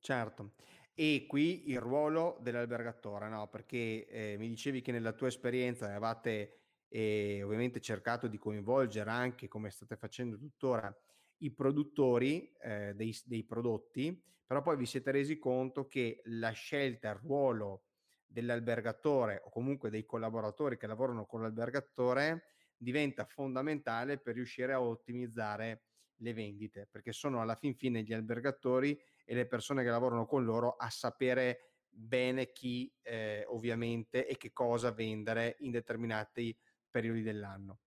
Certo. 0.00 0.54
E 0.94 1.26
qui 1.28 1.70
il 1.70 1.78
ruolo 1.80 2.38
dell'albergatore, 2.40 3.28
no? 3.28 3.48
Perché 3.48 4.06
eh, 4.06 4.36
mi 4.38 4.48
dicevi 4.48 4.80
che 4.80 4.92
nella 4.92 5.12
tua 5.12 5.28
esperienza 5.28 5.86
avevate 5.86 6.60
e 6.92 7.42
ovviamente 7.44 7.80
cercato 7.80 8.26
di 8.26 8.36
coinvolgere 8.36 9.10
anche, 9.10 9.46
come 9.46 9.70
state 9.70 9.96
facendo 9.96 10.36
tuttora, 10.36 10.92
i 11.38 11.52
produttori 11.54 12.52
eh, 12.60 12.94
dei, 12.94 13.16
dei 13.24 13.44
prodotti, 13.44 14.20
però 14.44 14.60
poi 14.60 14.76
vi 14.76 14.86
siete 14.86 15.12
resi 15.12 15.38
conto 15.38 15.86
che 15.86 16.20
la 16.24 16.50
scelta, 16.50 17.10
il 17.10 17.20
ruolo 17.22 17.84
dell'albergatore 18.26 19.40
o 19.44 19.50
comunque 19.50 19.88
dei 19.88 20.04
collaboratori 20.04 20.76
che 20.76 20.88
lavorano 20.88 21.26
con 21.26 21.42
l'albergatore 21.42 22.46
diventa 22.76 23.24
fondamentale 23.24 24.18
per 24.18 24.34
riuscire 24.34 24.72
a 24.72 24.82
ottimizzare 24.82 25.84
le 26.16 26.32
vendite, 26.32 26.88
perché 26.90 27.12
sono 27.12 27.40
alla 27.40 27.54
fin 27.54 27.76
fine 27.76 28.02
gli 28.02 28.12
albergatori 28.12 28.98
e 29.30 29.34
le 29.34 29.46
persone 29.46 29.84
che 29.84 29.90
lavorano 29.90 30.26
con 30.26 30.42
loro 30.42 30.74
a 30.76 30.90
sapere 30.90 31.74
bene 31.88 32.50
chi 32.50 32.92
eh, 33.00 33.44
ovviamente 33.46 34.26
e 34.26 34.36
che 34.36 34.52
cosa 34.52 34.90
vendere 34.90 35.54
in 35.60 35.70
determinati 35.70 36.58
periodi 36.90 37.22
dell'anno. 37.22 37.78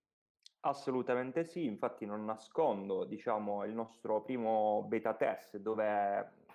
Assolutamente 0.61 1.43
sì, 1.43 1.65
infatti 1.65 2.05
non 2.05 2.23
nascondo, 2.23 3.03
diciamo, 3.03 3.65
il 3.65 3.73
nostro 3.73 4.23
primo 4.23 4.85
beta 4.87 5.15
test 5.15 5.57
dove 5.57 6.45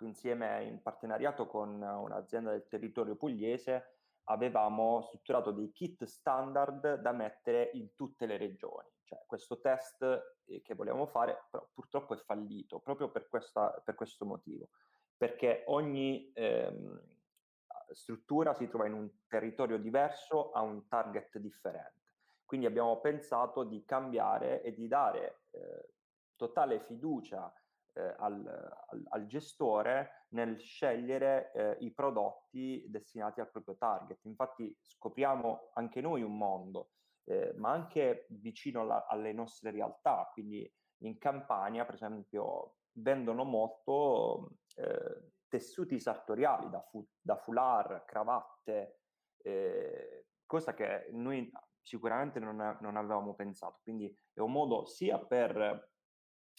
insieme 0.00 0.64
in 0.64 0.82
partenariato 0.82 1.46
con 1.46 1.80
un'azienda 1.80 2.50
del 2.50 2.66
territorio 2.66 3.14
pugliese 3.14 3.98
avevamo 4.24 5.02
strutturato 5.02 5.52
dei 5.52 5.70
kit 5.70 6.02
standard 6.02 7.00
da 7.00 7.12
mettere 7.12 7.70
in 7.74 7.94
tutte 7.94 8.26
le 8.26 8.38
regioni. 8.38 8.90
Cioè, 9.06 9.22
questo 9.24 9.60
test 9.60 10.02
eh, 10.46 10.62
che 10.62 10.74
volevamo 10.74 11.06
fare 11.06 11.46
però, 11.48 11.68
purtroppo 11.72 12.14
è 12.14 12.16
fallito 12.18 12.80
proprio 12.80 13.08
per, 13.08 13.28
questa, 13.28 13.70
per 13.84 13.94
questo 13.94 14.24
motivo, 14.24 14.70
perché 15.16 15.62
ogni 15.66 16.32
ehm, 16.34 17.00
struttura 17.92 18.52
si 18.52 18.68
trova 18.68 18.86
in 18.86 18.94
un 18.94 19.10
territorio 19.28 19.78
diverso, 19.78 20.50
ha 20.50 20.60
un 20.60 20.88
target 20.88 21.38
differente. 21.38 22.14
Quindi 22.44 22.66
abbiamo 22.66 23.00
pensato 23.00 23.64
di 23.64 23.84
cambiare 23.84 24.62
e 24.62 24.74
di 24.74 24.88
dare 24.88 25.42
eh, 25.50 25.90
totale 26.36 26.80
fiducia 26.80 27.52
eh, 27.92 28.14
al, 28.18 28.44
al, 28.88 29.04
al, 29.08 29.26
gestore 29.26 30.26
nel 30.30 30.58
scegliere 30.58 31.52
eh, 31.52 31.76
i 31.80 31.92
prodotti 31.92 32.84
destinati 32.88 33.40
al 33.40 33.50
proprio 33.50 33.76
target. 33.76 34.24
Infatti 34.24 34.76
scopriamo 34.80 35.70
anche 35.74 36.00
noi 36.00 36.22
un 36.22 36.36
mondo, 36.36 36.90
eh, 37.26 37.52
ma 37.56 37.70
anche 37.72 38.26
vicino 38.30 38.82
alla, 38.82 39.06
alle 39.06 39.32
nostre 39.32 39.70
realtà, 39.70 40.28
quindi 40.32 40.70
in 40.98 41.18
Campania 41.18 41.84
per 41.84 41.94
esempio 41.94 42.76
vendono 42.92 43.44
molto 43.44 44.58
eh, 44.76 45.32
tessuti 45.48 45.98
sartoriali 45.98 46.70
da, 46.70 46.80
fu- 46.82 47.06
da 47.20 47.36
foulard, 47.36 48.04
cravatte, 48.04 49.00
eh, 49.42 50.26
cosa 50.46 50.74
che 50.74 51.08
noi 51.12 51.50
sicuramente 51.82 52.38
non, 52.38 52.78
non 52.80 52.96
avevamo 52.96 53.34
pensato. 53.34 53.80
Quindi 53.82 54.14
è 54.32 54.40
un 54.40 54.52
modo 54.52 54.86
sia 54.86 55.18
per 55.18 55.90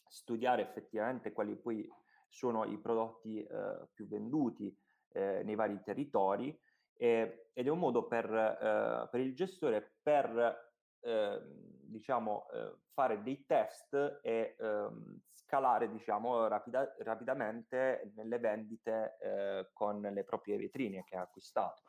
studiare 0.10 0.62
effettivamente 0.62 1.32
quali 1.32 1.58
poi 1.58 1.88
sono 2.30 2.66
i 2.66 2.80
prodotti 2.80 3.42
eh, 3.42 3.88
più 3.94 4.08
venduti 4.08 4.76
eh, 5.14 5.44
nei 5.44 5.56
vari 5.56 5.82
territori 5.84 6.58
e, 6.98 7.50
ed 7.54 7.68
è 7.68 7.70
un 7.70 7.80
modo 7.80 8.08
per, 8.08 8.26
eh, 8.32 9.08
per 9.10 9.20
il 9.20 9.34
gestore 9.34 9.98
per 10.02 10.66
ehm, 11.02 11.68
diciamo, 11.88 12.48
eh, 12.52 12.76
fare 12.94 13.22
dei 13.24 13.46
test 13.46 14.20
e 14.22 14.56
ehm, 14.60 15.22
scalare 15.34 15.90
diciamo, 15.90 16.48
rapida, 16.48 16.94
rapidamente 17.00 18.12
nelle 18.16 18.40
vendite 18.40 19.18
eh, 19.22 19.70
con 19.74 20.02
le 20.02 20.24
proprie 20.24 20.58
vetrine 20.58 21.04
che 21.06 21.16
ha 21.16 21.22
acquistato. 21.22 21.84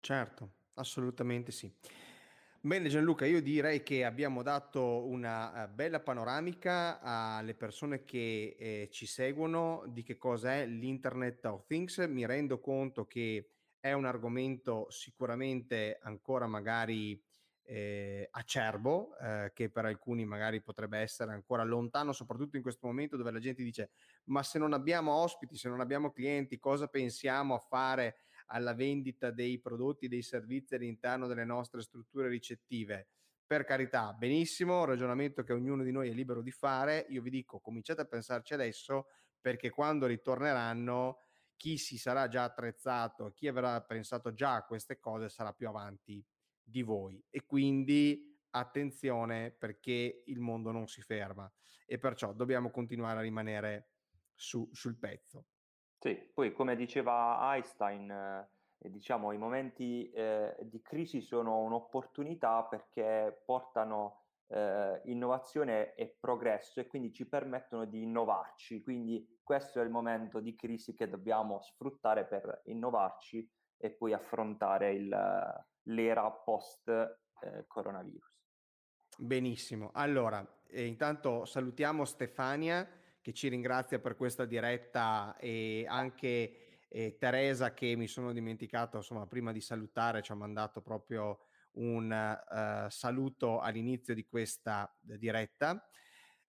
Certo, 0.00 0.50
assolutamente 0.74 1.52
sì. 1.52 1.72
Bene 2.60 2.88
Gianluca, 2.88 3.26
io 3.26 3.42
direi 3.42 3.82
che 3.82 4.06
abbiamo 4.06 4.42
dato 4.42 5.04
una 5.04 5.64
uh, 5.64 5.68
bella 5.70 6.00
panoramica 6.00 6.98
alle 7.00 7.54
persone 7.54 8.04
che 8.04 8.56
eh, 8.58 8.88
ci 8.90 9.04
seguono 9.04 9.84
di 9.86 10.02
che 10.02 10.16
cosa 10.16 10.54
è 10.54 10.64
l'Internet 10.64 11.44
of 11.44 11.66
Things. 11.66 11.98
Mi 11.98 12.24
rendo 12.24 12.60
conto 12.60 13.04
che 13.06 13.53
è 13.84 13.92
un 13.92 14.06
argomento 14.06 14.86
sicuramente 14.88 15.98
ancora 16.00 16.46
magari 16.46 17.22
eh, 17.64 18.26
acerbo, 18.30 19.14
eh, 19.18 19.50
che 19.52 19.68
per 19.68 19.84
alcuni 19.84 20.24
magari 20.24 20.62
potrebbe 20.62 21.00
essere 21.00 21.32
ancora 21.32 21.64
lontano, 21.64 22.12
soprattutto 22.12 22.56
in 22.56 22.62
questo 22.62 22.86
momento 22.86 23.18
dove 23.18 23.30
la 23.30 23.38
gente 23.38 23.62
dice 23.62 23.90
ma 24.24 24.42
se 24.42 24.58
non 24.58 24.72
abbiamo 24.72 25.12
ospiti, 25.12 25.58
se 25.58 25.68
non 25.68 25.80
abbiamo 25.80 26.12
clienti, 26.12 26.58
cosa 26.58 26.86
pensiamo 26.86 27.54
a 27.54 27.58
fare? 27.58 28.16
alla 28.48 28.74
vendita 28.74 29.30
dei 29.30 29.58
prodotti, 29.58 30.06
dei 30.06 30.20
servizi 30.20 30.74
all'interno 30.74 31.26
delle 31.26 31.46
nostre 31.46 31.80
strutture 31.80 32.28
ricettive. 32.28 33.08
Per 33.46 33.64
carità, 33.64 34.12
benissimo, 34.12 34.84
ragionamento 34.84 35.42
che 35.42 35.54
ognuno 35.54 35.82
di 35.82 35.92
noi 35.92 36.10
è 36.10 36.12
libero 36.12 36.42
di 36.42 36.50
fare. 36.50 37.06
Io 37.08 37.22
vi 37.22 37.30
dico, 37.30 37.58
cominciate 37.60 38.02
a 38.02 38.04
pensarci 38.04 38.52
adesso 38.52 39.06
perché 39.40 39.70
quando 39.70 40.04
ritorneranno 40.04 41.23
chi 41.56 41.78
si 41.78 41.98
sarà 41.98 42.28
già 42.28 42.44
attrezzato, 42.44 43.32
chi 43.32 43.48
avrà 43.48 43.80
pensato 43.82 44.32
già 44.32 44.54
a 44.54 44.64
queste 44.64 44.98
cose 44.98 45.28
sarà 45.28 45.52
più 45.52 45.68
avanti 45.68 46.24
di 46.62 46.82
voi 46.82 47.22
e 47.30 47.44
quindi 47.44 48.32
attenzione 48.50 49.50
perché 49.50 50.22
il 50.26 50.40
mondo 50.40 50.70
non 50.70 50.86
si 50.86 51.02
ferma 51.02 51.50
e 51.86 51.98
perciò 51.98 52.32
dobbiamo 52.32 52.70
continuare 52.70 53.18
a 53.18 53.22
rimanere 53.22 53.88
su, 54.34 54.68
sul 54.72 54.96
pezzo. 54.98 55.46
Sì, 55.98 56.14
poi 56.32 56.52
come 56.52 56.76
diceva 56.76 57.38
Einstein, 57.54 58.10
eh, 58.10 58.90
diciamo 58.90 59.32
i 59.32 59.38
momenti 59.38 60.10
eh, 60.10 60.54
di 60.62 60.82
crisi 60.82 61.20
sono 61.20 61.60
un'opportunità 61.60 62.64
perché 62.64 63.42
portano 63.44 64.23
eh, 64.48 65.00
innovazione 65.04 65.94
e 65.94 66.16
progresso 66.18 66.80
e 66.80 66.86
quindi 66.86 67.12
ci 67.12 67.26
permettono 67.26 67.84
di 67.84 68.02
innovarci. 68.02 68.82
Quindi 68.82 69.40
questo 69.42 69.80
è 69.80 69.84
il 69.84 69.90
momento 69.90 70.40
di 70.40 70.54
crisi 70.54 70.94
che 70.94 71.08
dobbiamo 71.08 71.60
sfruttare 71.60 72.26
per 72.26 72.62
innovarci 72.66 73.48
e 73.76 73.90
poi 73.90 74.12
affrontare 74.12 74.92
il, 74.92 75.08
l'era 75.82 76.30
post 76.30 76.88
eh, 76.88 77.64
coronavirus. 77.66 78.32
Benissimo. 79.16 79.90
Allora, 79.94 80.46
eh, 80.68 80.86
intanto 80.86 81.44
salutiamo 81.44 82.04
Stefania 82.04 82.88
che 83.20 83.32
ci 83.32 83.48
ringrazia 83.48 84.00
per 84.00 84.16
questa 84.16 84.44
diretta 84.44 85.36
e 85.38 85.86
anche 85.88 86.82
eh, 86.88 87.16
Teresa 87.18 87.72
che 87.72 87.96
mi 87.96 88.06
sono 88.06 88.32
dimenticato, 88.32 88.98
insomma, 88.98 89.26
prima 89.26 89.50
di 89.50 89.60
salutare 89.60 90.22
ci 90.22 90.32
ha 90.32 90.34
mandato 90.34 90.80
proprio 90.80 91.46
un 91.74 92.10
uh, 92.10 92.88
saluto 92.90 93.60
all'inizio 93.60 94.14
di 94.14 94.26
questa 94.26 94.94
diretta. 95.00 95.88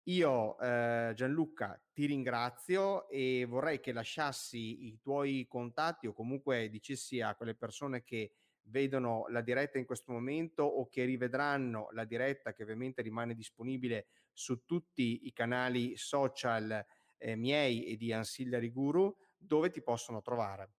Io 0.08 0.60
eh, 0.60 1.14
Gianluca 1.16 1.82
ti 1.94 2.06
ringrazio 2.08 3.08
e 3.08 3.46
vorrei 3.48 3.80
che 3.80 3.94
lasciassi 3.94 4.88
i 4.88 5.00
tuoi 5.00 5.46
contatti 5.48 6.08
o 6.08 6.14
comunque 6.14 6.68
dicessi 6.68 7.22
a 7.22 7.36
quelle 7.36 7.56
persone 7.56 8.04
che 8.04 8.34
vedono 8.64 9.28
la 9.30 9.40
diretta 9.40 9.78
in 9.78 9.86
questo 9.86 10.12
momento 10.12 10.64
o 10.64 10.90
che 10.90 11.06
rivedranno 11.06 11.88
la 11.92 12.04
diretta 12.04 12.52
che 12.52 12.64
ovviamente 12.64 13.02
rimane 13.02 13.34
disponibile 13.34 14.08
su 14.34 14.66
tutti 14.66 15.26
i 15.26 15.32
canali 15.32 15.96
social 15.96 16.86
eh, 17.18 17.36
miei 17.38 17.86
e 17.86 17.96
di 17.96 18.12
Ancillary 18.12 18.72
Guru, 18.72 19.16
dove 19.38 19.70
ti 19.70 19.82
possono 19.82 20.22
trovare? 20.22 20.72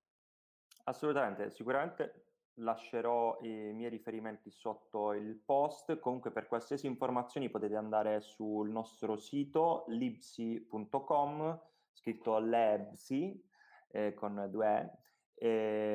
Assolutamente, 0.85 1.51
sicuramente 1.51 2.25
lascerò 2.59 3.39
i 3.43 3.73
miei 3.73 3.91
riferimenti 3.91 4.51
sotto 4.51 5.13
il 5.13 5.37
post, 5.37 5.99
comunque 5.99 6.31
per 6.31 6.47
qualsiasi 6.47 6.87
informazione 6.87 7.51
potete 7.51 7.77
andare 7.77 8.21
sul 8.21 8.71
nostro 8.71 9.17
sito 9.17 9.85
libsi.com, 9.89 11.61
scritto 11.93 12.39
lebsi 12.39 13.43
eh, 13.89 14.15
con 14.15 14.49
due 14.51 14.99
e, 15.35 15.49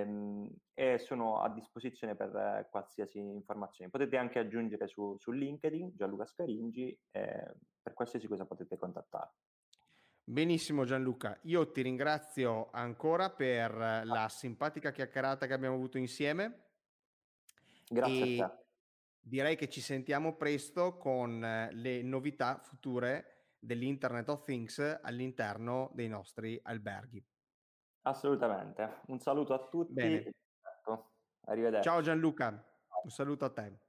ehm, 0.05 0.49
e, 0.73 0.97
sono 0.97 1.39
a 1.41 1.49
disposizione 1.49 2.15
per 2.15 2.67
qualsiasi 2.69 3.19
informazione. 3.19 3.89
Potete 3.89 4.17
anche 4.17 4.39
aggiungere 4.39 4.87
su, 4.87 5.15
su 5.17 5.31
LinkedIn 5.31 5.93
Gianluca 5.95 6.25
Scaringi, 6.25 6.97
eh, 7.11 7.55
per 7.81 7.93
qualsiasi 7.93 8.27
cosa 8.27 8.45
potete 8.45 8.77
contattare. 8.77 9.31
Benissimo 10.29 10.85
Gianluca, 10.85 11.39
io 11.45 11.71
ti 11.71 11.81
ringrazio 11.81 12.69
ancora 12.69 13.31
per 13.31 13.73
la 14.03 14.27
simpatica 14.29 14.91
chiacchierata 14.91 15.47
che 15.47 15.53
abbiamo 15.53 15.73
avuto 15.73 15.97
insieme. 15.97 16.67
Grazie 17.87 18.35
e 18.35 18.41
a 18.43 18.47
te. 18.47 18.65
Direi 19.19 19.55
che 19.55 19.69
ci 19.69 19.81
sentiamo 19.81 20.35
presto 20.35 20.97
con 20.97 21.39
le 21.71 22.03
novità 22.03 22.59
future 22.59 23.55
dell'Internet 23.57 24.29
of 24.29 24.43
Things 24.43 24.99
all'interno 25.01 25.89
dei 25.95 26.07
nostri 26.07 26.59
alberghi. 26.61 27.25
Assolutamente. 28.03 28.99
Un 29.07 29.17
saluto 29.17 29.55
a 29.55 29.67
tutti. 29.67 29.93
Bene. 29.93 30.31
Arrivederci. 31.45 31.89
Ciao 31.89 32.01
Gianluca, 32.01 32.49
un 33.03 33.09
saluto 33.09 33.45
a 33.45 33.49
te. 33.49 33.79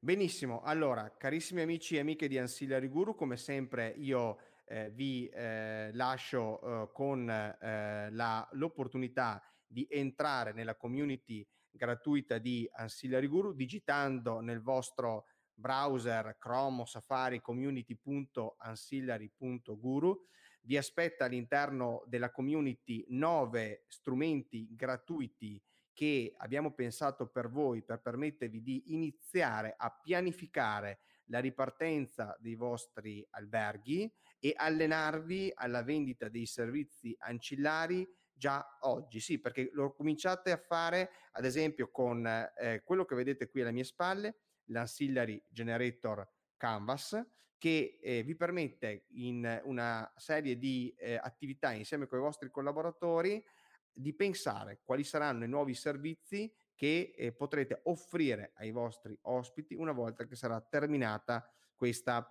Benissimo, 0.00 0.62
allora 0.62 1.16
carissimi 1.16 1.60
amici 1.60 1.96
e 1.96 1.98
amiche 1.98 2.28
di 2.28 2.38
Ancillary 2.38 2.86
Guru, 2.86 3.16
come 3.16 3.36
sempre 3.36 3.92
io 3.96 4.38
eh, 4.66 4.92
vi 4.92 5.26
eh, 5.26 5.90
lascio 5.92 6.60
eh, 6.60 6.88
con 6.92 7.28
eh, 7.28 8.08
la, 8.12 8.48
l'opportunità 8.52 9.42
di 9.66 9.88
entrare 9.90 10.52
nella 10.52 10.76
community 10.76 11.44
gratuita 11.68 12.38
di 12.38 12.64
Ancillary 12.74 13.26
Guru 13.26 13.52
digitando 13.52 14.38
nel 14.38 14.62
vostro 14.62 15.26
browser 15.52 16.36
Chrome 16.38 16.86
Safari 16.86 17.40
community.ancillary.guru. 17.40 20.26
Vi 20.60 20.76
aspetta 20.76 21.24
all'interno 21.24 22.04
della 22.06 22.30
community 22.30 23.04
nove 23.08 23.82
strumenti 23.88 24.68
gratuiti 24.76 25.60
che 25.98 26.32
abbiamo 26.36 26.74
pensato 26.74 27.26
per 27.26 27.50
voi 27.50 27.82
per 27.82 28.00
permettervi 28.00 28.62
di 28.62 28.94
iniziare 28.94 29.74
a 29.76 29.90
pianificare 29.90 31.00
la 31.24 31.40
ripartenza 31.40 32.36
dei 32.38 32.54
vostri 32.54 33.26
alberghi 33.30 34.08
e 34.38 34.52
allenarvi 34.54 35.50
alla 35.52 35.82
vendita 35.82 36.28
dei 36.28 36.46
servizi 36.46 37.16
ancillari 37.18 38.08
già 38.32 38.64
oggi. 38.82 39.18
Sì, 39.18 39.40
perché 39.40 39.70
lo 39.72 39.92
cominciate 39.92 40.52
a 40.52 40.56
fare 40.56 41.10
ad 41.32 41.44
esempio 41.44 41.90
con 41.90 42.24
eh, 42.24 42.82
quello 42.84 43.04
che 43.04 43.16
vedete 43.16 43.48
qui 43.48 43.62
alle 43.62 43.72
mie 43.72 43.82
spalle, 43.82 44.36
l'Ancillary 44.66 45.42
Generator 45.48 46.24
Canvas, 46.56 47.20
che 47.58 47.98
eh, 48.00 48.22
vi 48.22 48.36
permette 48.36 49.06
in 49.14 49.62
una 49.64 50.08
serie 50.14 50.56
di 50.56 50.94
eh, 50.96 51.18
attività 51.20 51.72
insieme 51.72 52.06
con 52.06 52.20
i 52.20 52.22
vostri 52.22 52.52
collaboratori 52.52 53.44
di 53.92 54.14
pensare 54.14 54.80
quali 54.84 55.04
saranno 55.04 55.44
i 55.44 55.48
nuovi 55.48 55.74
servizi 55.74 56.52
che 56.74 57.12
eh, 57.16 57.32
potrete 57.32 57.80
offrire 57.84 58.52
ai 58.56 58.70
vostri 58.70 59.18
ospiti 59.22 59.74
una 59.74 59.92
volta 59.92 60.26
che 60.26 60.36
sarà 60.36 60.60
terminata 60.60 61.50
questa 61.74 62.24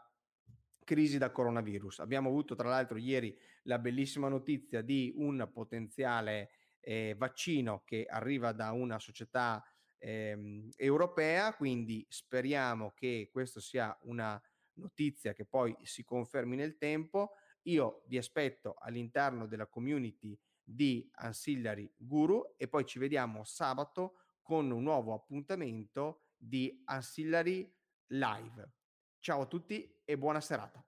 crisi 0.83 1.17
da 1.17 1.31
coronavirus. 1.31 1.99
Abbiamo 1.99 2.29
avuto 2.29 2.55
tra 2.55 2.69
l'altro 2.69 2.97
ieri 2.97 3.37
la 3.63 3.77
bellissima 3.77 4.29
notizia 4.29 4.81
di 4.81 5.11
un 5.17 5.49
potenziale 5.51 6.51
eh, 6.79 7.13
vaccino 7.17 7.83
che 7.83 8.05
arriva 8.09 8.53
da 8.53 8.71
una 8.71 8.97
società 8.97 9.61
eh, 9.97 10.69
europea, 10.77 11.53
quindi 11.55 12.05
speriamo 12.07 12.93
che 12.93 13.29
questa 13.31 13.59
sia 13.59 13.97
una 14.03 14.41
notizia 14.75 15.33
che 15.33 15.43
poi 15.43 15.75
si 15.81 16.05
confermi 16.05 16.55
nel 16.55 16.77
tempo. 16.77 17.33
Io 17.63 18.03
vi 18.07 18.17
aspetto 18.17 18.75
all'interno 18.79 19.45
della 19.45 19.67
community 19.67 20.39
di 20.69 21.09
Ancillary 21.13 21.89
Guru 21.95 22.55
e 22.57 22.67
poi 22.67 22.85
ci 22.85 22.99
vediamo 22.99 23.45
sabato 23.45 24.15
con 24.41 24.69
un 24.69 24.83
nuovo 24.83 25.13
appuntamento 25.13 26.23
di 26.35 26.81
Ancillary 26.85 27.73
Live. 28.07 28.71
Ciao 29.19 29.41
a 29.41 29.45
tutti 29.45 30.01
e 30.03 30.17
buona 30.17 30.41
serata. 30.41 30.86